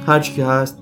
هرچی 0.06 0.32
که 0.32 0.44
هست 0.44 0.78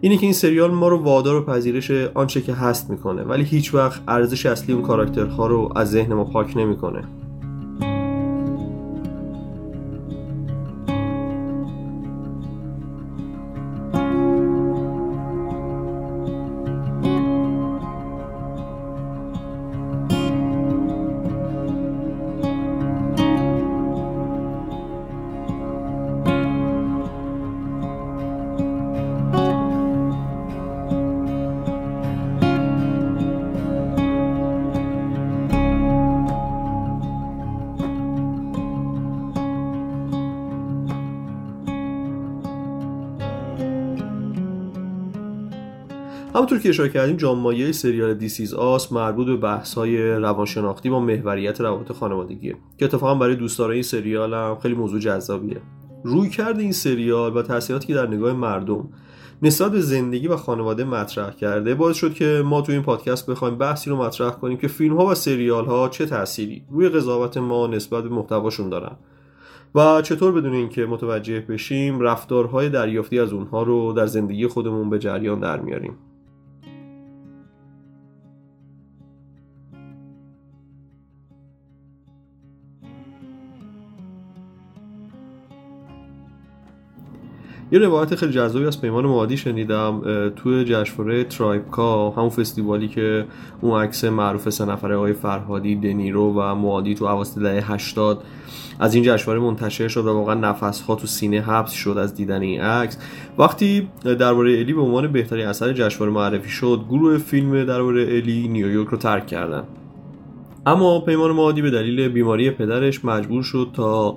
اینه 0.00 0.16
که 0.16 0.22
این 0.22 0.32
سریال 0.32 0.70
ما 0.70 0.88
رو 0.88 1.02
وادار 1.02 1.36
و 1.36 1.44
پذیرش 1.44 1.90
آنچه 2.14 2.40
که 2.40 2.52
هست 2.52 2.90
می‌کنه. 2.90 3.22
ولی 3.22 3.44
هیچ 3.44 3.74
وقت 3.74 4.00
ارزش 4.08 4.46
اصلی 4.46 4.74
اون 4.74 4.82
کاراکترها 4.82 5.46
رو 5.46 5.72
از 5.76 5.90
ذهن 5.90 6.14
ما 6.14 6.24
پاک 6.24 6.56
نمی‌کنه. 6.56 7.04
همونطور 46.34 46.58
که 46.58 46.68
اشاره 46.68 46.88
کردیم 46.88 47.16
جامعه 47.16 47.72
سریال 47.72 48.14
دیسیز 48.14 48.54
آس 48.54 48.92
مربوط 48.92 49.26
به 49.26 49.36
بحث 49.36 49.74
های 49.74 50.12
روانشناختی 50.12 50.90
با 50.90 51.00
محوریت 51.00 51.60
روابط 51.60 51.92
خانوادگیه 51.92 52.56
که 52.78 52.84
اتفاقا 52.84 53.14
برای 53.14 53.36
دوستدارای 53.36 53.74
این 53.74 53.82
سریال 53.82 54.34
هم 54.34 54.58
خیلی 54.62 54.74
موضوع 54.74 55.00
جذابیه. 55.00 55.60
روی 56.04 56.30
کرد 56.30 56.58
این 56.58 56.72
سریال 56.72 57.36
و 57.36 57.42
تاثیراتی 57.42 57.86
که 57.86 57.94
در 57.94 58.06
نگاه 58.06 58.32
مردم 58.32 58.88
نسبت 59.42 59.72
به 59.72 59.80
زندگی 59.80 60.28
و 60.28 60.36
خانواده 60.36 60.84
مطرح 60.84 61.30
کرده 61.30 61.74
باعث 61.74 61.96
شد 61.96 62.14
که 62.14 62.42
ما 62.44 62.60
تو 62.60 62.72
این 62.72 62.82
پادکست 62.82 63.30
بخوایم 63.30 63.58
بحثی 63.58 63.90
رو 63.90 63.96
مطرح 63.96 64.30
کنیم 64.30 64.56
که 64.56 64.68
فیلم 64.68 64.96
ها 64.96 65.06
و 65.06 65.14
سریال 65.14 65.64
ها 65.64 65.88
چه 65.88 66.06
تأثیری 66.06 66.64
روی 66.70 66.88
قضاوت 66.88 67.36
ما 67.36 67.66
نسبت 67.66 68.04
به 68.04 68.10
محتواشون 68.10 68.68
دارن. 68.68 68.96
و 69.74 70.02
چطور 70.02 70.32
بدون 70.32 70.52
اینکه 70.52 70.86
متوجه 70.86 71.40
بشیم 71.40 72.00
رفتارهای 72.00 72.68
دریافتی 72.68 73.18
از 73.18 73.32
اونها 73.32 73.62
رو 73.62 73.92
در 73.92 74.06
زندگی 74.06 74.46
خودمون 74.46 74.90
به 74.90 74.98
جریان 74.98 75.40
در 75.40 75.60
میاریم. 75.60 75.96
یه 87.72 87.78
روایت 87.78 88.14
خیلی 88.14 88.32
جذابی 88.32 88.66
از 88.66 88.80
پیمان 88.80 89.06
معادی 89.06 89.36
شنیدم 89.36 90.02
توی 90.36 90.64
جشنواره 90.64 91.24
ترایبکا 91.24 92.10
همون 92.10 92.28
فستیوالی 92.28 92.88
که 92.88 93.26
اون 93.60 93.80
عکس 93.80 94.04
معروف 94.04 94.50
سه 94.50 94.64
نفره 94.64 94.96
آقای 94.96 95.12
فرهادی 95.12 95.76
دنیرو 95.76 96.32
و 96.32 96.54
معادی 96.54 96.94
تو 96.94 97.04
اواسط 97.04 97.38
دهه 97.38 97.72
80 97.72 98.22
از 98.80 98.94
این 98.94 99.04
جشنواره 99.04 99.40
منتشر 99.40 99.88
شد 99.88 100.06
و 100.06 100.12
واقعا 100.12 100.34
نفس 100.34 100.80
ها 100.80 100.94
تو 100.94 101.06
سینه 101.06 101.40
حبس 101.40 101.72
شد 101.72 101.98
از 101.98 102.14
دیدن 102.14 102.42
این 102.42 102.60
عکس. 102.60 102.98
وقتی 103.38 103.88
درباره 104.02 104.58
الی 104.58 104.72
به 104.72 104.80
عنوان 104.80 105.12
بهترین 105.12 105.46
اثر 105.46 105.72
جشنواره 105.72 106.12
معرفی 106.12 106.50
شد 106.50 106.84
گروه 106.88 107.18
فیلم 107.18 107.64
درباره 107.64 108.02
الی 108.02 108.48
نیویورک 108.48 108.88
رو 108.88 108.98
ترک 108.98 109.26
کردن. 109.26 109.62
اما 110.66 111.00
پیمان 111.00 111.30
معادی 111.30 111.62
به 111.62 111.70
دلیل 111.70 112.08
بیماری 112.08 112.50
پدرش 112.50 113.04
مجبور 113.04 113.42
شد 113.42 113.68
تا 113.72 114.16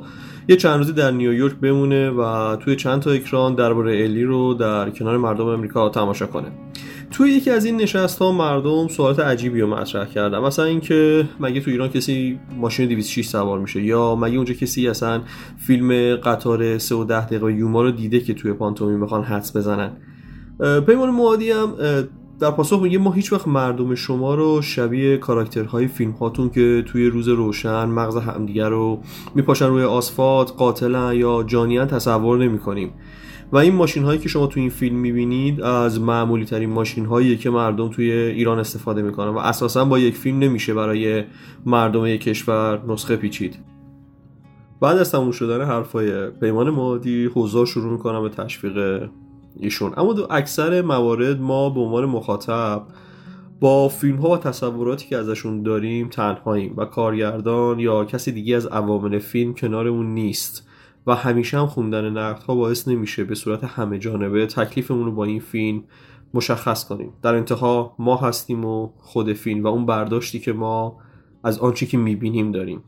یه 0.50 0.56
چند 0.56 0.78
روزی 0.78 0.94
در 0.94 1.12
نیویورک 1.12 1.56
بمونه 1.56 2.10
و 2.10 2.56
توی 2.56 2.76
چند 2.76 3.02
تا 3.02 3.12
اکران 3.12 3.56
درباره 3.56 4.04
الی 4.04 4.24
رو 4.24 4.54
در 4.54 4.90
کنار 4.90 5.18
مردم 5.18 5.46
امریکا 5.46 5.90
تماشا 5.90 6.26
کنه. 6.26 6.52
توی 7.12 7.30
یکی 7.30 7.50
از 7.50 7.66
این 7.66 7.78
نشست 7.78 8.20
ها 8.20 8.32
مردم 8.32 8.88
سوالات 8.88 9.20
عجیبی 9.20 9.62
رو 9.62 9.68
مطرح 9.68 10.06
کردن. 10.06 10.40
مثلا 10.40 10.66
اینکه 10.66 11.30
مگه 11.40 11.62
تو 11.62 11.72
ایران 11.72 11.90
کسی 11.90 12.40
ماشین 12.58 12.88
206 12.90 13.28
سوار 13.28 13.60
میشه 13.60 13.84
یا 13.84 14.16
مگه 14.16 14.36
اونجا 14.36 14.54
کسی 14.54 14.88
اصلا 14.88 15.22
فیلم 15.68 16.16
قطار 16.16 16.78
3 16.78 16.96
و 16.96 17.04
10 17.04 17.26
دقیقه 17.26 17.54
یوما 17.54 17.82
رو 17.82 17.92
دیده 17.92 18.20
که 18.20 18.34
توی 18.34 18.54
پانتومی 18.54 18.98
می‌خوان 18.98 19.24
حدس 19.24 19.58
بزنن. 19.58 19.92
پیمان 20.60 21.10
معادی 21.10 21.52
هم 21.52 21.74
در 22.40 22.52
پاسخ 22.52 22.82
میگه 22.82 22.98
ما 22.98 23.12
هیچ 23.12 23.34
وقت 23.34 23.48
مردم 23.48 23.96
شما 23.96 24.36
رو 24.36 24.62
شبیه 24.62 25.18
کاراکترهای 25.18 25.88
فیلم 25.88 26.12
هاتون 26.12 26.50
که 26.50 26.84
توی 26.88 27.08
روز 27.08 27.28
روشن 27.28 27.86
مغز 27.86 28.18
همدیگر 28.18 28.70
رو 28.70 29.00
میپاشن 29.36 29.68
روی 29.68 29.84
آسفالت 29.84 30.52
قاتلن 30.58 31.16
یا 31.16 31.44
جانیان 31.44 31.88
تصور 31.88 32.38
نمی 32.38 32.60
کنیم 32.60 32.94
و 33.52 33.58
این 33.58 33.76
ماشین 33.76 34.04
هایی 34.04 34.20
که 34.20 34.30
شما 34.30 34.48
توی 34.48 34.62
این 34.62 34.70
فیلم 34.70 34.96
می‌بینید 34.96 35.62
از 35.62 36.02
معمولی 36.02 36.46
ترین 36.46 36.70
ماشین 36.70 37.06
هایی 37.06 37.38
که 37.38 37.50
مردم 37.50 37.90
توی 37.90 38.12
ایران 38.12 38.60
استفاده 38.60 39.02
می‌کنن 39.02 39.30
و 39.30 39.38
اساسا 39.38 39.86
با 39.86 40.00
یک 40.00 40.16
فیلم 40.16 40.40
نمیشه 40.40 40.74
برای 40.74 41.24
مردم 41.66 42.06
یک 42.06 42.22
کشور 42.22 42.82
نسخه 42.88 43.16
پیچید. 43.16 43.56
بعد 44.82 44.98
از 44.98 45.12
تموم 45.12 45.32
شدن 45.32 45.66
حرفای 45.66 46.30
پیمان 46.30 46.70
مادی 46.70 47.26
حوزا 47.26 47.66
شروع 47.66 47.92
می‌کنم 47.92 48.22
به 48.22 48.30
تشویق 48.30 49.10
ایشون. 49.60 49.94
اما 49.98 50.14
دو 50.14 50.28
اکثر 50.30 50.82
موارد 50.82 51.42
ما 51.42 51.70
به 51.70 51.80
عنوان 51.80 52.06
مخاطب 52.06 52.84
با 53.60 53.90
فیلم 53.90 54.18
ها 54.18 54.30
و 54.30 54.38
تصوراتی 54.38 55.08
که 55.08 55.18
ازشون 55.18 55.64
داریم 55.64 56.10
تنهاییم 56.10 56.74
و 56.78 56.86
کارگردان 56.86 57.80
یا 57.80 58.06
کسی 58.06 58.32
دیگه 58.32 58.56
از 58.56 58.66
عوامل 58.66 59.20
فیلم 59.20 59.54
کنارمون 59.54 60.14
نیست 60.14 60.68
و 61.08 61.16
همیشه 61.16 61.60
هم 61.60 61.68
خوندن 61.68 62.10
نقد 62.10 62.44
ها 62.44 62.56
باعث 62.56 62.88
نمیشه 62.88 63.24
به 63.24 63.36
صورت 63.36 63.64
همه 63.64 64.00
جانبه 64.00 64.46
تکلیفمون 64.46 65.06
رو 65.06 65.12
با 65.12 65.24
این 65.24 65.40
فیلم 65.40 65.84
مشخص 66.34 66.88
کنیم. 66.88 67.14
در 67.22 67.36
انتها 67.36 67.96
ما 68.00 68.16
هستیم 68.16 68.66
و 68.66 68.90
خود 68.98 69.34
فیلم 69.34 69.64
و 69.64 69.68
اون 69.68 69.86
برداشتی 69.86 70.40
که 70.40 70.54
ما 70.54 70.98
از 71.44 71.60
آنچه 71.60 71.86
که 71.86 71.98
می‌بینیم 71.98 72.52
داریم. 72.52 72.84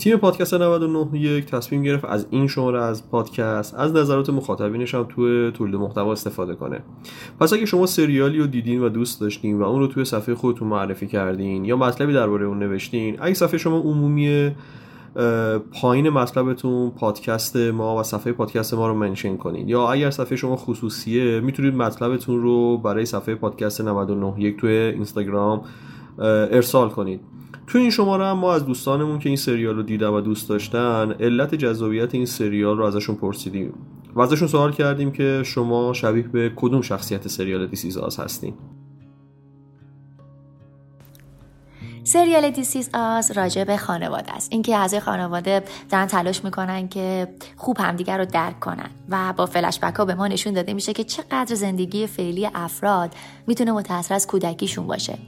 تیم 0.00 0.16
پادکست 0.16 0.54
99 0.54 1.20
یک 1.20 1.46
تصمیم 1.46 1.82
گرفت 1.82 2.04
از 2.04 2.26
این 2.30 2.46
شماره 2.46 2.82
از 2.82 3.10
پادکست 3.10 3.74
از 3.74 3.92
نظرات 3.92 4.30
مخاطبینش 4.30 4.94
هم 4.94 5.06
توی 5.08 5.50
تولید 5.50 5.76
محتوا 5.76 6.12
استفاده 6.12 6.54
کنه. 6.54 6.80
پس 7.40 7.52
اگه 7.52 7.66
شما 7.66 7.86
سریالی 7.86 8.38
رو 8.38 8.46
دیدین 8.46 8.82
و 8.82 8.88
دوست 8.88 9.20
داشتین 9.20 9.58
و 9.58 9.62
اون 9.62 9.80
رو 9.80 9.86
توی 9.86 10.04
صفحه 10.04 10.34
خودتون 10.34 10.68
معرفی 10.68 11.06
کردین 11.06 11.64
یا 11.64 11.76
مطلبی 11.76 12.12
درباره 12.12 12.46
اون 12.46 12.58
نوشتین 12.58 13.16
اگه 13.20 13.34
صفحه 13.34 13.58
شما 13.58 13.78
عمومیه 13.78 14.56
پایین 15.72 16.08
مطلبتون 16.08 16.90
پادکست 16.90 17.56
ما 17.56 18.00
و 18.00 18.02
صفحه 18.02 18.32
پادکست 18.32 18.74
ما 18.74 18.88
رو 18.88 18.94
منشن 18.94 19.36
کنید 19.36 19.68
یا 19.68 19.92
اگر 19.92 20.10
صفحه 20.10 20.36
شما 20.36 20.56
خصوصیه 20.56 21.40
می‌تونید 21.40 21.74
مطلبتون 21.74 22.42
رو 22.42 22.78
برای 22.78 23.06
صفحه 23.06 23.34
پادکست 23.34 23.80
99 23.80 24.34
یک 24.38 24.60
توی 24.60 24.70
اینستاگرام 24.70 25.62
ارسال 26.18 26.88
کنید 26.88 27.20
تو 27.70 27.78
این 27.78 27.90
شماره 27.90 28.26
هم 28.26 28.38
ما 28.38 28.54
از 28.54 28.66
دوستانمون 28.66 29.18
که 29.18 29.28
این 29.28 29.36
سریال 29.36 29.76
رو 29.76 29.82
دیدن 29.82 30.06
و 30.06 30.20
دوست 30.20 30.48
داشتن 30.48 31.12
علت 31.20 31.54
جذابیت 31.54 32.14
این 32.14 32.26
سریال 32.26 32.78
رو 32.78 32.84
ازشون 32.84 33.16
پرسیدیم 33.16 33.74
و 34.14 34.20
ازشون 34.20 34.48
سوال 34.48 34.72
کردیم 34.72 35.12
که 35.12 35.42
شما 35.44 35.92
شبیه 35.92 36.22
به 36.22 36.52
کدوم 36.56 36.82
شخصیت 36.82 37.28
سریال 37.28 37.66
دیسیزاز 37.66 38.20
هستین؟ 38.20 38.54
سریال 42.04 42.50
دیسیز 42.50 42.90
آز 42.94 43.30
راجع 43.30 43.64
به 43.64 43.76
خانواده 43.76 44.32
است. 44.32 44.52
اینکه 44.52 44.76
اعضای 44.76 45.00
خانواده 45.00 45.62
دارن 45.90 46.06
تلاش 46.06 46.44
می‌کنن 46.44 46.88
که 46.88 47.28
خوب 47.56 47.76
همدیگر 47.80 48.18
رو 48.18 48.24
درک 48.24 48.60
کنن 48.60 48.90
و 49.08 49.34
با 49.36 49.46
فلشبک 49.46 49.94
ها 49.94 50.04
به 50.04 50.14
ما 50.14 50.28
نشون 50.28 50.52
داده 50.52 50.74
میشه 50.74 50.92
که 50.92 51.04
چقدر 51.04 51.54
زندگی 51.54 52.06
فعلی 52.06 52.48
افراد 52.54 53.14
می‌تونه 53.46 53.72
متأثر 53.72 54.14
از 54.14 54.26
کودکیشون 54.26 54.86
باشه. 54.86 55.18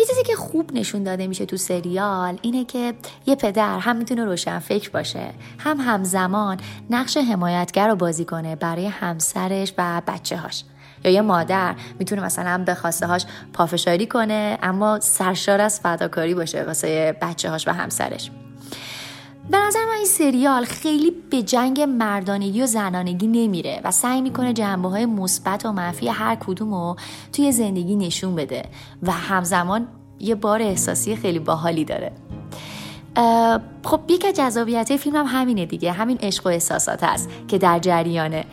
یه 0.00 0.06
چیزی 0.06 0.22
که 0.22 0.36
خوب 0.36 0.72
نشون 0.72 1.02
داده 1.02 1.26
میشه 1.26 1.46
تو 1.46 1.56
سریال 1.56 2.38
اینه 2.42 2.64
که 2.64 2.94
یه 3.26 3.36
پدر 3.36 3.78
هم 3.78 3.96
می‌تونه 3.96 4.24
روشن 4.24 4.58
فکر 4.58 4.90
باشه 4.90 5.30
هم 5.58 5.76
همزمان 5.80 6.60
نقش 6.90 7.16
حمایتگر 7.16 7.88
رو 7.88 7.96
بازی 7.96 8.24
کنه 8.24 8.56
برای 8.56 8.86
همسرش 8.86 9.74
و 9.78 10.02
بچه 10.06 10.36
هاش 10.36 10.64
یا 11.04 11.10
یه 11.10 11.20
مادر 11.20 11.74
می‌تونه 11.98 12.22
مثلا 12.22 12.64
به 12.66 12.74
خواسته 12.74 13.06
هاش 13.06 13.26
پافشاری 13.52 14.06
کنه 14.06 14.58
اما 14.62 15.00
سرشار 15.00 15.60
از 15.60 15.80
فداکاری 15.80 16.34
باشه 16.34 16.64
واسه 16.64 17.16
بچه 17.22 17.50
هاش 17.50 17.68
و 17.68 17.70
همسرش. 17.70 18.30
به 19.48 19.58
نظر 19.58 19.84
من 19.84 19.94
این 19.96 20.06
سریال 20.06 20.64
خیلی 20.64 21.12
به 21.30 21.42
جنگ 21.42 21.80
مردانگی 21.80 22.62
و 22.62 22.66
زنانگی 22.66 23.26
نمیره 23.26 23.80
و 23.84 23.90
سعی 23.90 24.20
می‌کنه 24.20 24.52
جنبه 24.52 24.88
های 24.88 25.06
مثبت 25.06 25.66
و 25.66 25.72
منفی 25.72 26.08
هر 26.08 26.34
کدوم 26.34 26.74
رو 26.74 26.96
توی 27.32 27.52
زندگی 27.52 27.96
نشون 27.96 28.34
بده 28.34 28.62
و 29.02 29.12
همزمان 29.12 29.86
یه 30.18 30.34
بار 30.34 30.62
احساسی 30.62 31.16
خیلی 31.16 31.38
باحالی 31.38 31.84
داره. 31.84 32.12
خب 33.84 34.00
یک 34.08 34.24
از 34.24 34.34
جذابیت 34.34 34.96
فیلم 34.96 35.16
هم 35.16 35.26
همینه 35.26 35.66
دیگه. 35.66 35.92
همین 35.92 36.18
عشق 36.22 36.46
و 36.46 36.48
احساسات 36.48 37.04
هست 37.04 37.28
که 37.48 37.58
در 37.58 37.78
جریانه. 37.78 38.44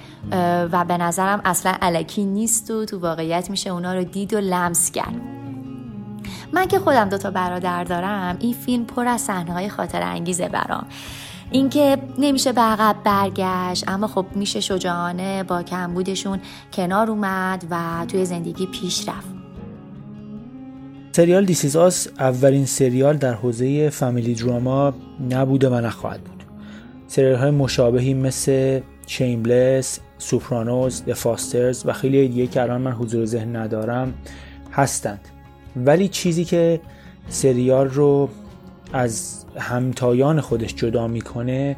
و 0.72 0.86
به 0.86 0.98
نظرم 0.98 1.42
اصلا 1.46 1.74
علکی 1.82 2.26
نیست 2.26 2.72
و 2.72 2.86
تو 2.86 3.00
واقعیت 3.00 3.50
میشه 3.50 3.70
اونا 3.70 3.94
رو 3.94 4.04
دید 4.04 4.34
و 4.34 4.40
لمس 4.40 4.92
کرد. 4.92 5.37
من 6.54 6.68
که 6.68 6.80
خودم 6.80 7.10
دوتا 7.10 7.32
برادر 7.32 7.84
دارم 7.84 8.38
این 8.40 8.54
فیلم 8.54 8.86
پر 8.86 9.08
از 9.08 9.22
صحنه 9.22 9.54
های 9.54 9.70
خاطر 9.70 10.02
انگیزه 10.02 10.50
برام. 10.50 10.86
اینکه 11.52 11.98
نمیشه 12.18 12.52
به 12.52 12.62
عقب 12.62 12.96
برگشت 13.04 13.90
اما 13.90 14.08
خب 14.08 14.26
میشه 14.36 14.60
شجاعانه 14.60 15.44
با 15.44 15.64
کمبودشون 15.64 16.40
کنار 16.74 17.12
اومد 17.12 17.66
و 17.70 18.06
توی 18.08 18.26
زندگی 18.26 18.66
پیش 18.66 19.10
رفت. 19.10 19.38
سریال 21.12 21.46
دیسیزاس 21.46 22.08
اولین 22.20 22.66
سریال 22.66 23.18
در 23.18 23.34
حوزه 23.34 23.90
فامیلی 23.90 24.36
دراما 24.36 24.94
نبوده 25.30 25.70
و 25.70 25.76
نخواهد 25.76 26.24
بود. 26.24 26.44
سریال 27.08 27.36
های 27.36 27.52
مشابهی 27.52 28.14
مثل 28.14 28.82
چیمبلس، 29.06 30.00
سوپرانوز، 30.18 31.06
دفاسترز 31.06 31.84
و 31.86 31.94
خیلی 31.94 32.28
دیگه 32.28 32.48
که 32.48 32.62
الان 32.62 32.82
من 32.82 32.92
حضور 32.92 33.26
ذهن 33.26 33.56
ندارم 33.56 34.14
هستند. 34.72 35.20
ولی 35.86 36.08
چیزی 36.08 36.46
که 36.46 36.82
سریال 37.30 37.90
رو 37.90 38.30
از 38.94 39.46
همتایان 39.58 40.42
خودش 40.42 40.76
جدا 40.76 41.08
می‌کنه 41.08 41.78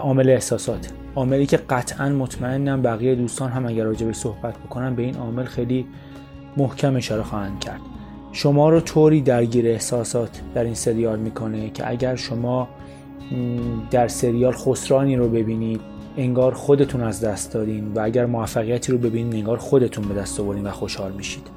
عامل 0.00 0.30
احساسات. 0.30 0.92
عاملی 1.14 1.46
که 1.46 1.56
قطعا 1.56 2.08
مطمئنم 2.08 2.82
بقیه 2.82 3.14
دوستان 3.14 3.50
هم 3.50 3.66
اگر 3.66 3.84
راجع 3.84 4.12
صحبت 4.12 4.58
بکنن 4.58 4.94
به 4.94 5.02
این 5.02 5.16
عامل 5.16 5.44
خیلی 5.44 5.86
محکم 6.56 6.96
اشاره 6.96 7.22
خواهند 7.22 7.60
کرد. 7.60 7.80
شما 8.32 8.70
رو 8.70 8.80
طوری 8.80 9.20
درگیر 9.20 9.66
احساسات 9.66 10.40
در 10.54 10.64
این 10.64 10.74
سریال 10.74 11.18
می‌کنه 11.18 11.70
که 11.70 11.90
اگر 11.90 12.16
شما 12.16 12.68
در 13.90 14.08
سریال 14.08 14.52
خسرانی 14.52 15.16
رو 15.16 15.28
ببینید 15.28 15.80
انگار 16.16 16.54
خودتون 16.54 17.00
از 17.00 17.20
دست 17.20 17.52
دادین 17.52 17.92
و 17.94 18.00
اگر 18.00 18.26
موفقیتی 18.26 18.92
رو 18.92 18.98
ببینید 18.98 19.34
انگار 19.34 19.58
خودتون 19.58 20.08
به 20.08 20.14
دست 20.14 20.40
آوردین 20.40 20.66
و 20.66 20.70
خوشحال 20.70 21.12
میشید. 21.12 21.55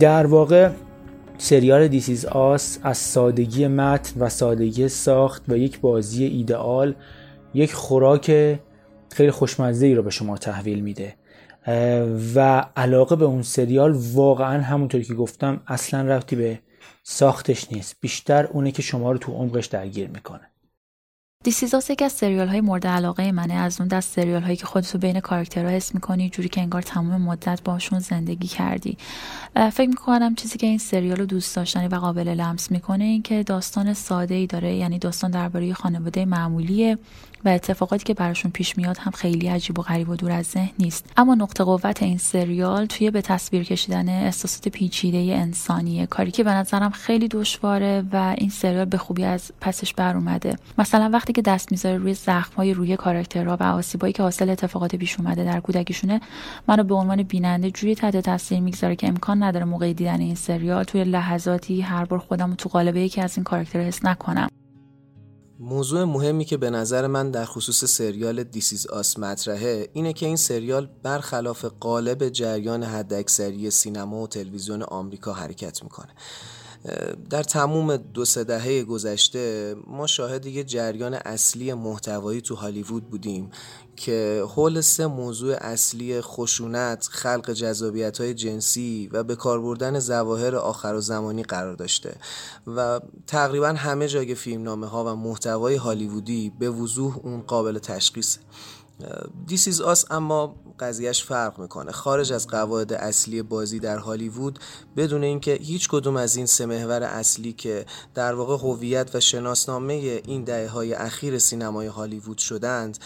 در 0.00 0.26
واقع 0.26 0.70
سریال 1.38 1.88
دیسیز 1.88 2.24
آس 2.24 2.78
از 2.82 2.98
سادگی 2.98 3.66
متن 3.66 4.20
و 4.20 4.28
سادگی 4.28 4.88
ساخت 4.88 5.42
و 5.48 5.56
یک 5.56 5.80
بازی 5.80 6.24
ایدئال 6.24 6.94
یک 7.54 7.72
خوراک 7.72 8.58
خیلی 9.10 9.30
خوشمزه 9.30 9.86
ای 9.86 9.94
رو 9.94 10.02
به 10.02 10.10
شما 10.10 10.38
تحویل 10.38 10.80
میده. 10.80 11.14
و 12.34 12.66
علاقه 12.76 13.16
به 13.16 13.24
اون 13.24 13.42
سریال 13.42 13.98
واقعا 14.14 14.62
همونطور 14.62 15.00
که 15.00 15.14
گفتم 15.14 15.60
اصلا 15.66 16.08
رفتی 16.08 16.36
به 16.36 16.58
ساختش 17.02 17.72
نیست. 17.72 17.96
بیشتر 18.00 18.46
اونه 18.46 18.70
که 18.70 18.82
شما 18.82 19.12
رو 19.12 19.18
تو 19.18 19.32
عمقش 19.32 19.66
درگیر 19.66 20.08
می‌کنه. 20.08 20.50
دیسیزاس 21.44 21.90
یکی 21.90 22.04
از 22.04 22.12
سریال 22.12 22.48
های 22.48 22.60
مورد 22.60 22.86
علاقه 22.86 23.32
منه 23.32 23.54
از 23.54 23.80
اون 23.80 23.88
دست 23.88 24.12
سریال 24.12 24.42
هایی 24.42 24.56
که 24.56 24.66
خودتو 24.66 24.98
بین 24.98 25.20
کاراکترها 25.20 25.70
حس 25.70 25.94
می‌کنی 25.94 26.30
جوری 26.30 26.48
که 26.48 26.60
انگار 26.60 26.82
تمام 26.82 27.22
مدت 27.22 27.60
باشون 27.64 27.98
زندگی 27.98 28.46
کردی. 28.46 28.96
فکر 29.72 29.88
می‌کنم 29.88 30.34
چیزی 30.34 30.58
که 30.58 30.66
این 30.66 30.78
سریال 30.78 31.16
رو 31.16 31.26
دوست 31.26 31.56
داشتنی 31.56 31.88
و 31.88 31.94
قابل 31.94 32.28
لمس 32.28 32.70
می‌کنه 32.70 33.04
این 33.04 33.22
که 33.22 33.42
داستان 33.42 33.94
ساده 33.94 34.34
ای 34.34 34.46
داره 34.46 34.74
یعنی 34.74 34.98
داستان 34.98 35.30
درباره 35.30 35.74
خانواده 35.74 36.24
معمولیه 36.24 36.98
و 37.44 37.48
اتفاقاتی 37.48 38.04
که 38.04 38.14
براشون 38.14 38.50
پیش 38.50 38.76
میاد 38.76 38.98
هم 38.98 39.12
خیلی 39.12 39.48
عجیب 39.48 39.78
و 39.78 39.82
غریب 39.82 40.08
و 40.08 40.16
دور 40.16 40.30
از 40.30 40.46
ذهن 40.46 40.70
نیست. 40.78 41.06
اما 41.16 41.34
نقطه 41.34 41.64
قوت 41.64 42.02
این 42.02 42.18
سریال 42.18 42.86
توی 42.86 43.10
به 43.10 43.22
تصویر 43.22 43.64
کشیدن 43.64 44.08
احساسات 44.08 44.68
پیچیده 44.68 45.18
انسانیه. 45.18 46.06
کاری 46.06 46.30
که 46.30 46.44
به 46.44 46.50
نظرم 46.50 46.90
خیلی 46.90 47.28
دشواره 47.28 48.04
و 48.12 48.34
این 48.38 48.50
سریال 48.50 48.84
به 48.84 48.98
خوبی 48.98 49.24
از 49.24 49.52
پسش 49.60 49.94
بر 49.94 50.16
اومده. 50.16 50.56
مثلا 50.78 51.10
وقتی 51.12 51.32
که 51.34 51.42
دست 51.42 51.72
می‌ذاره 51.72 51.98
روی 51.98 52.16
های 52.56 52.74
روی 52.74 52.96
کاراکترها 52.96 53.56
و 53.60 53.62
آسیبایی 53.62 54.12
که 54.12 54.22
حاصل 54.22 54.50
اتفاقات 54.50 54.96
پیش 54.96 55.20
اومده 55.20 55.44
در 55.44 55.60
کودکیشونه 55.60 56.20
منو 56.68 56.84
به 56.84 56.94
عنوان 56.94 57.22
بیننده 57.22 57.70
جوری 57.70 57.94
تحت 57.94 58.16
تاثیر 58.16 58.60
می‌گذاره 58.60 58.96
که 58.96 59.08
امکان 59.08 59.42
نداره 59.42 59.64
موقع 59.64 59.92
دیدن 59.92 60.20
این 60.20 60.34
سریال 60.34 60.84
توی 60.84 61.04
لحظاتی 61.04 61.80
هر 61.80 62.04
بار 62.04 62.18
خودم 62.18 62.54
تو 62.54 62.68
قالب 62.68 62.96
یکی 62.96 63.20
از 63.20 63.36
این 63.36 63.44
کاراکتر 63.44 63.80
حس 63.80 64.04
نکنم. 64.04 64.48
موضوع 65.60 66.04
مهمی 66.04 66.44
که 66.44 66.56
به 66.56 66.70
نظر 66.70 67.06
من 67.06 67.30
در 67.30 67.44
خصوص 67.44 67.84
سریال 67.84 68.44
دیسیز 68.44 68.86
آس 68.86 69.18
مطرحه 69.18 69.88
اینه 69.92 70.12
که 70.12 70.26
این 70.26 70.36
سریال 70.36 70.88
برخلاف 71.02 71.64
قالب 71.64 72.28
جریان 72.28 72.82
حداکثری 72.82 73.70
سینما 73.70 74.22
و 74.22 74.26
تلویزیون 74.26 74.82
آمریکا 74.82 75.32
حرکت 75.32 75.82
می‌کنه. 75.82 76.08
در 77.30 77.42
تموم 77.42 77.96
دو 77.96 78.24
سه 78.24 78.44
دهه 78.44 78.82
گذشته 78.82 79.74
ما 79.86 80.06
شاهد 80.06 80.46
یه 80.46 80.64
جریان 80.64 81.14
اصلی 81.14 81.74
محتوایی 81.74 82.40
تو 82.40 82.54
هالیوود 82.54 83.10
بودیم 83.10 83.50
که 83.96 84.44
حول 84.48 84.80
سه 84.80 85.06
موضوع 85.06 85.56
اصلی 85.60 86.20
خشونت، 86.20 87.08
خلق 87.10 87.50
جذابیت 87.50 88.20
های 88.20 88.34
جنسی 88.34 89.10
و 89.12 89.22
به 89.22 89.36
کار 89.36 89.60
بردن 89.60 89.98
زواهر 89.98 90.56
آخر 90.56 90.94
و 90.94 91.00
زمانی 91.00 91.42
قرار 91.42 91.74
داشته 91.74 92.16
و 92.66 93.00
تقریبا 93.26 93.68
همه 93.68 94.08
جای 94.08 94.34
فیلمنامه 94.34 94.86
ها 94.86 95.04
و 95.04 95.16
محتوای 95.16 95.74
هالیوودی 95.74 96.52
به 96.58 96.70
وضوح 96.70 97.18
اون 97.22 97.40
قابل 97.40 97.78
تشخیصه. 97.78 98.40
دیسیز 99.46 99.80
آس 99.80 100.04
اما 100.10 100.56
قضیهش 100.80 101.24
فرق 101.24 101.58
می‌کنه. 101.58 101.92
خارج 101.92 102.32
از 102.32 102.48
قواعد 102.48 102.92
اصلی 102.92 103.42
بازی 103.42 103.78
در 103.78 103.98
هالیوود 103.98 104.58
بدون 104.96 105.24
اینکه 105.24 105.54
هیچ 105.54 105.88
کدوم 105.88 106.16
از 106.16 106.36
این 106.36 106.46
سه 106.46 106.66
محور 106.66 107.02
اصلی 107.02 107.52
که 107.52 107.86
در 108.14 108.34
واقع 108.34 108.56
هویت 108.56 109.10
و 109.14 109.20
شناسنامه 109.20 109.94
این 110.26 110.44
دهه 110.44 110.68
های 110.68 110.94
اخیر 110.94 111.38
سینمای 111.38 111.86
هالیوود 111.86 112.38
شدند 112.38 112.98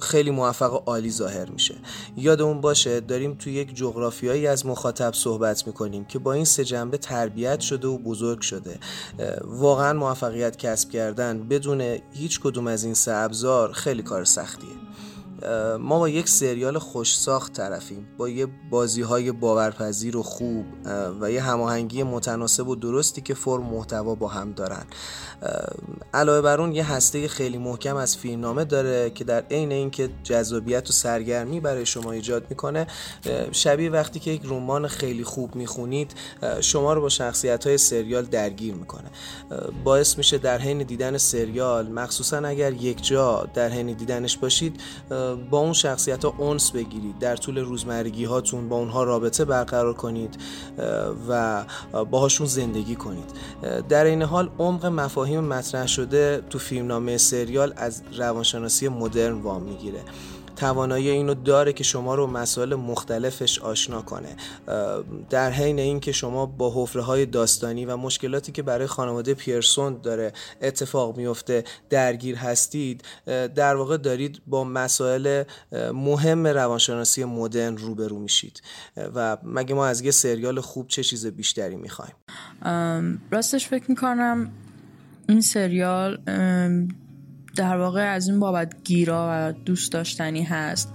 خیلی 0.00 0.30
موفق 0.30 0.72
و 0.72 0.76
عالی 0.76 1.10
ظاهر 1.10 1.50
میشه. 1.50 1.74
یادمون 2.16 2.60
باشه 2.60 3.00
داریم 3.00 3.34
توی 3.34 3.52
یک 3.52 3.74
جغرافیایی 3.74 4.46
از 4.46 4.66
مخاطب 4.66 5.14
صحبت 5.14 5.66
می‌کنیم 5.66 6.04
که 6.04 6.18
با 6.18 6.32
این 6.32 6.44
سه 6.44 6.64
جنبه 6.64 6.98
تربیت 6.98 7.60
شده 7.60 7.88
و 7.88 7.98
بزرگ 7.98 8.40
شده. 8.40 8.78
واقعا 9.44 9.92
موفقیت 9.92 10.56
کسب 10.56 10.90
کردن 10.90 11.48
بدون 11.48 11.80
هیچ 12.12 12.40
کدوم 12.40 12.66
از 12.66 12.84
این 12.84 12.94
سه 12.94 13.12
ابزار 13.12 13.72
خیلی 13.72 14.02
کار 14.02 14.24
سختیه. 14.24 14.68
ما 15.80 15.98
با 15.98 16.08
یک 16.08 16.28
سریال 16.28 16.78
خوش 16.78 17.18
ساخت 17.18 17.52
طرفیم. 17.52 18.08
با 18.18 18.28
یه 18.28 18.46
بازی 18.70 19.02
های 19.02 19.32
باورپذیر 19.32 20.16
و 20.16 20.22
خوب 20.22 20.64
و 21.20 21.30
یه 21.30 21.42
هماهنگی 21.42 22.02
متناسب 22.02 22.68
و 22.68 22.76
درستی 22.76 23.20
که 23.20 23.34
فرم 23.34 23.62
محتوا 23.62 24.14
با 24.14 24.28
هم 24.28 24.52
دارن. 24.52 24.84
علاوه 26.14 26.40
بر 26.40 26.60
اون 26.60 26.72
یه 26.72 26.92
هسته 26.92 27.28
خیلی 27.28 27.58
محکم 27.58 27.96
از 27.96 28.16
فیلمنامه 28.16 28.64
داره 28.64 29.10
که 29.10 29.24
در 29.24 29.44
عین 29.50 29.72
اینکه 29.72 30.10
جذابیت 30.22 30.90
و 30.90 30.92
سرگرمی 30.92 31.60
برای 31.60 31.86
شما 31.86 32.12
ایجاد 32.12 32.46
می‌کنه 32.50 32.86
شبیه 33.52 33.90
وقتی 33.90 34.20
که 34.20 34.30
یک 34.30 34.42
رمان 34.44 34.88
خیلی 34.88 35.24
خوب 35.24 35.54
می‌خونید 35.54 36.14
شما 36.60 36.92
رو 36.92 37.00
با 37.00 37.08
شخصیت 37.08 37.66
های 37.66 37.78
سریال 37.78 38.24
درگیر 38.24 38.74
می‌کنه. 38.74 39.10
باعث 39.84 40.18
میشه 40.18 40.38
در 40.38 40.58
حین 40.58 40.82
دیدن 40.82 41.18
سریال 41.18 41.88
مخصوصا 41.88 42.36
اگر 42.36 42.72
یک 42.72 43.06
جا 43.06 43.48
در 43.54 43.68
حین 43.68 43.92
دیدنش 43.92 44.36
باشید 44.36 44.80
با 45.34 45.58
اون 45.58 45.72
شخصیت 45.72 46.24
ها 46.24 46.34
اونس 46.38 46.70
بگیرید. 46.70 47.18
در 47.18 47.36
طول 47.36 47.58
روزمرگی 47.58 48.24
هاتون 48.24 48.68
با 48.68 48.76
اونها 48.76 49.04
رابطه 49.04 49.44
برقرار 49.44 49.94
کنید 49.94 50.38
و 51.28 51.64
باهاشون 52.10 52.46
زندگی 52.46 52.96
کنید. 52.96 53.30
در 53.88 54.04
این 54.04 54.22
حال 54.22 54.50
عمق 54.58 54.86
مفاهیم 54.86 55.44
مطرح 55.44 55.86
شده 55.86 56.42
تو 56.50 56.58
فیلمنامه 56.58 57.16
سریال 57.16 57.72
از 57.76 58.02
روانشناسی 58.18 58.88
مدرن 58.88 59.40
وام 59.40 59.62
می‌گیره. 59.62 60.00
توانایی 60.56 61.08
اینو 61.08 61.34
داره 61.34 61.72
که 61.72 61.84
شما 61.84 62.14
رو 62.14 62.26
مسائل 62.26 62.74
مختلفش 62.74 63.58
آشنا 63.58 64.02
کنه. 64.02 64.36
در 65.30 65.50
حین 65.50 65.78
اینکه 65.78 66.12
شما 66.12 66.46
با 66.46 66.72
حفره 66.74 67.02
های 67.02 67.26
داستانی 67.26 67.84
و 67.86 67.96
مشکلاتی 67.96 68.52
که 68.52 68.62
برای 68.62 68.86
خانواده 68.86 69.34
پیرسون 69.34 70.00
داره 70.02 70.32
اتفاق 70.62 71.16
میفته 71.16 71.64
درگیر 71.90 72.36
هستید 72.36 73.04
در 73.54 73.74
واقع 73.74 73.96
دارید 73.96 74.42
با 74.46 74.64
مسائل 74.64 75.42
مهم 75.92 76.46
روانشناسی 76.46 77.24
مدرن 77.24 77.76
روبرو 77.76 78.18
میشید. 78.18 78.62
و 79.14 79.36
مگه 79.42 79.74
ما 79.74 79.86
از 79.86 80.00
یه 80.00 80.10
سریال 80.10 80.60
خوب 80.60 80.88
چه 80.88 81.02
چیز 81.02 81.26
بیشتری 81.26 81.76
می‌خوایم؟ 81.76 82.14
راستش 83.30 83.68
فکر 83.68 83.84
می‌کنم 83.88 84.50
این 85.28 85.40
سریال 85.40 86.18
در 87.56 87.76
واقع 87.76 88.14
از 88.14 88.28
این 88.28 88.40
بابت 88.40 88.74
گیرا 88.84 89.28
و 89.30 89.52
دوست 89.64 89.92
داشتنی 89.92 90.42
هست 90.42 90.92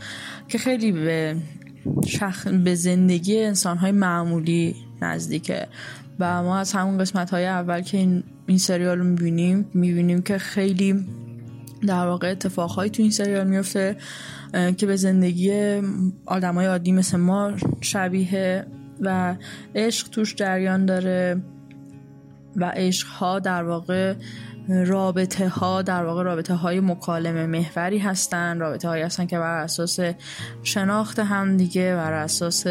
که 0.48 0.58
خیلی 0.58 0.91
به 0.91 1.36
شخ... 2.08 2.48
به 2.48 2.76
زندگی 2.76 3.39
انسانهای 3.39 3.91
معمولی 3.91 4.76
نزدیکه. 5.02 5.67
و 6.19 6.43
ما 6.43 6.58
از 6.58 6.74
همون 6.74 6.98
قسمت 6.98 7.30
های 7.30 7.45
اول 7.45 7.82
که 7.82 7.98
این, 7.98 8.24
این 8.48 8.58
سریال 8.58 8.98
رو 8.98 9.04
می‌بینیم 9.04 9.65
می‌بینیم 9.74 10.22
که 10.22 10.38
خیلی 10.38 11.06
در 11.88 12.08
واقع 12.08 12.32
اتفاقهایی 12.32 12.89
تو 12.89 13.02
این 13.02 13.12
سریال 13.12 13.48
میفته 13.48 13.98
که 14.78 14.86
به 14.86 14.95
زندگی 14.95 15.82
آدمای 16.26 16.65
عادی 16.65 16.91
مثل 16.91 17.17
ما 17.17 17.52
شبیه 17.82 18.65
و 19.02 19.36
عشق 19.76 20.10
توش 20.10 20.36
جریان 20.36 20.86
داره 20.86 21.41
و 22.56 22.72
عشق 22.76 23.08
ها 23.08 23.39
در 23.39 23.63
واقع 23.63 24.13
رابطه 24.67 25.48
ها 25.48 25.82
در 25.82 26.06
واقع 26.06 26.24
رابطه 26.24 26.54
های 26.54 26.80
مکالمه 26.80 27.45
محوری 27.45 27.98
هستن. 27.98 28.60
رابطه 28.60 28.88
هایی 28.88 29.04
هستن 29.04 29.26
که 29.26 29.39
بر 29.39 29.58
اساس 29.58 30.00
شناخت 30.63 31.19
هم 31.19 31.58
دیگه 31.58 31.95
بر 31.95 32.13
اساس 32.13 32.65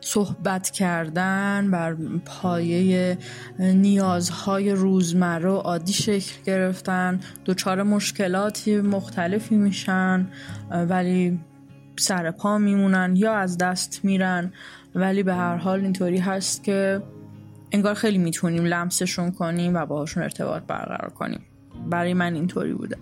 صحبت 0.00 0.70
کردن 0.70 1.70
بر 1.70 1.96
پایه 2.24 3.18
نیازهای 3.58 4.70
روزمره 4.72 5.50
و 5.50 5.56
عادی 5.56 5.92
شکل 5.92 6.34
گرفتن. 6.44 7.20
دچار 7.46 7.82
مشکلاتی 7.82 8.80
مختلفی 8.80 9.56
میشن 9.56 10.26
ولی 10.70 11.40
سر 11.98 12.30
پا 12.30 12.58
میمونن 12.58 13.16
یا 13.16 13.34
از 13.34 13.58
دست 13.58 14.00
میرن. 14.04 14.52
ولی 14.94 15.22
به 15.22 15.34
هر 15.34 15.56
حال 15.56 15.80
اینطوری 15.80 16.18
هست 16.18 16.64
که 16.64 17.02
انگار 17.72 17.94
خیلی 17.94 18.18
می‌تونیم 18.18 18.64
لمسشون 18.64 19.30
کنیم 19.30 19.74
و 19.74 19.86
باهاشون 19.86 20.22
ارتباط 20.22 20.62
برقرار 20.62 21.10
کنیم. 21.10 21.40
برای 21.90 22.14
من 22.14 22.34
اینطوری 22.34 22.74
بوده. 22.74 22.96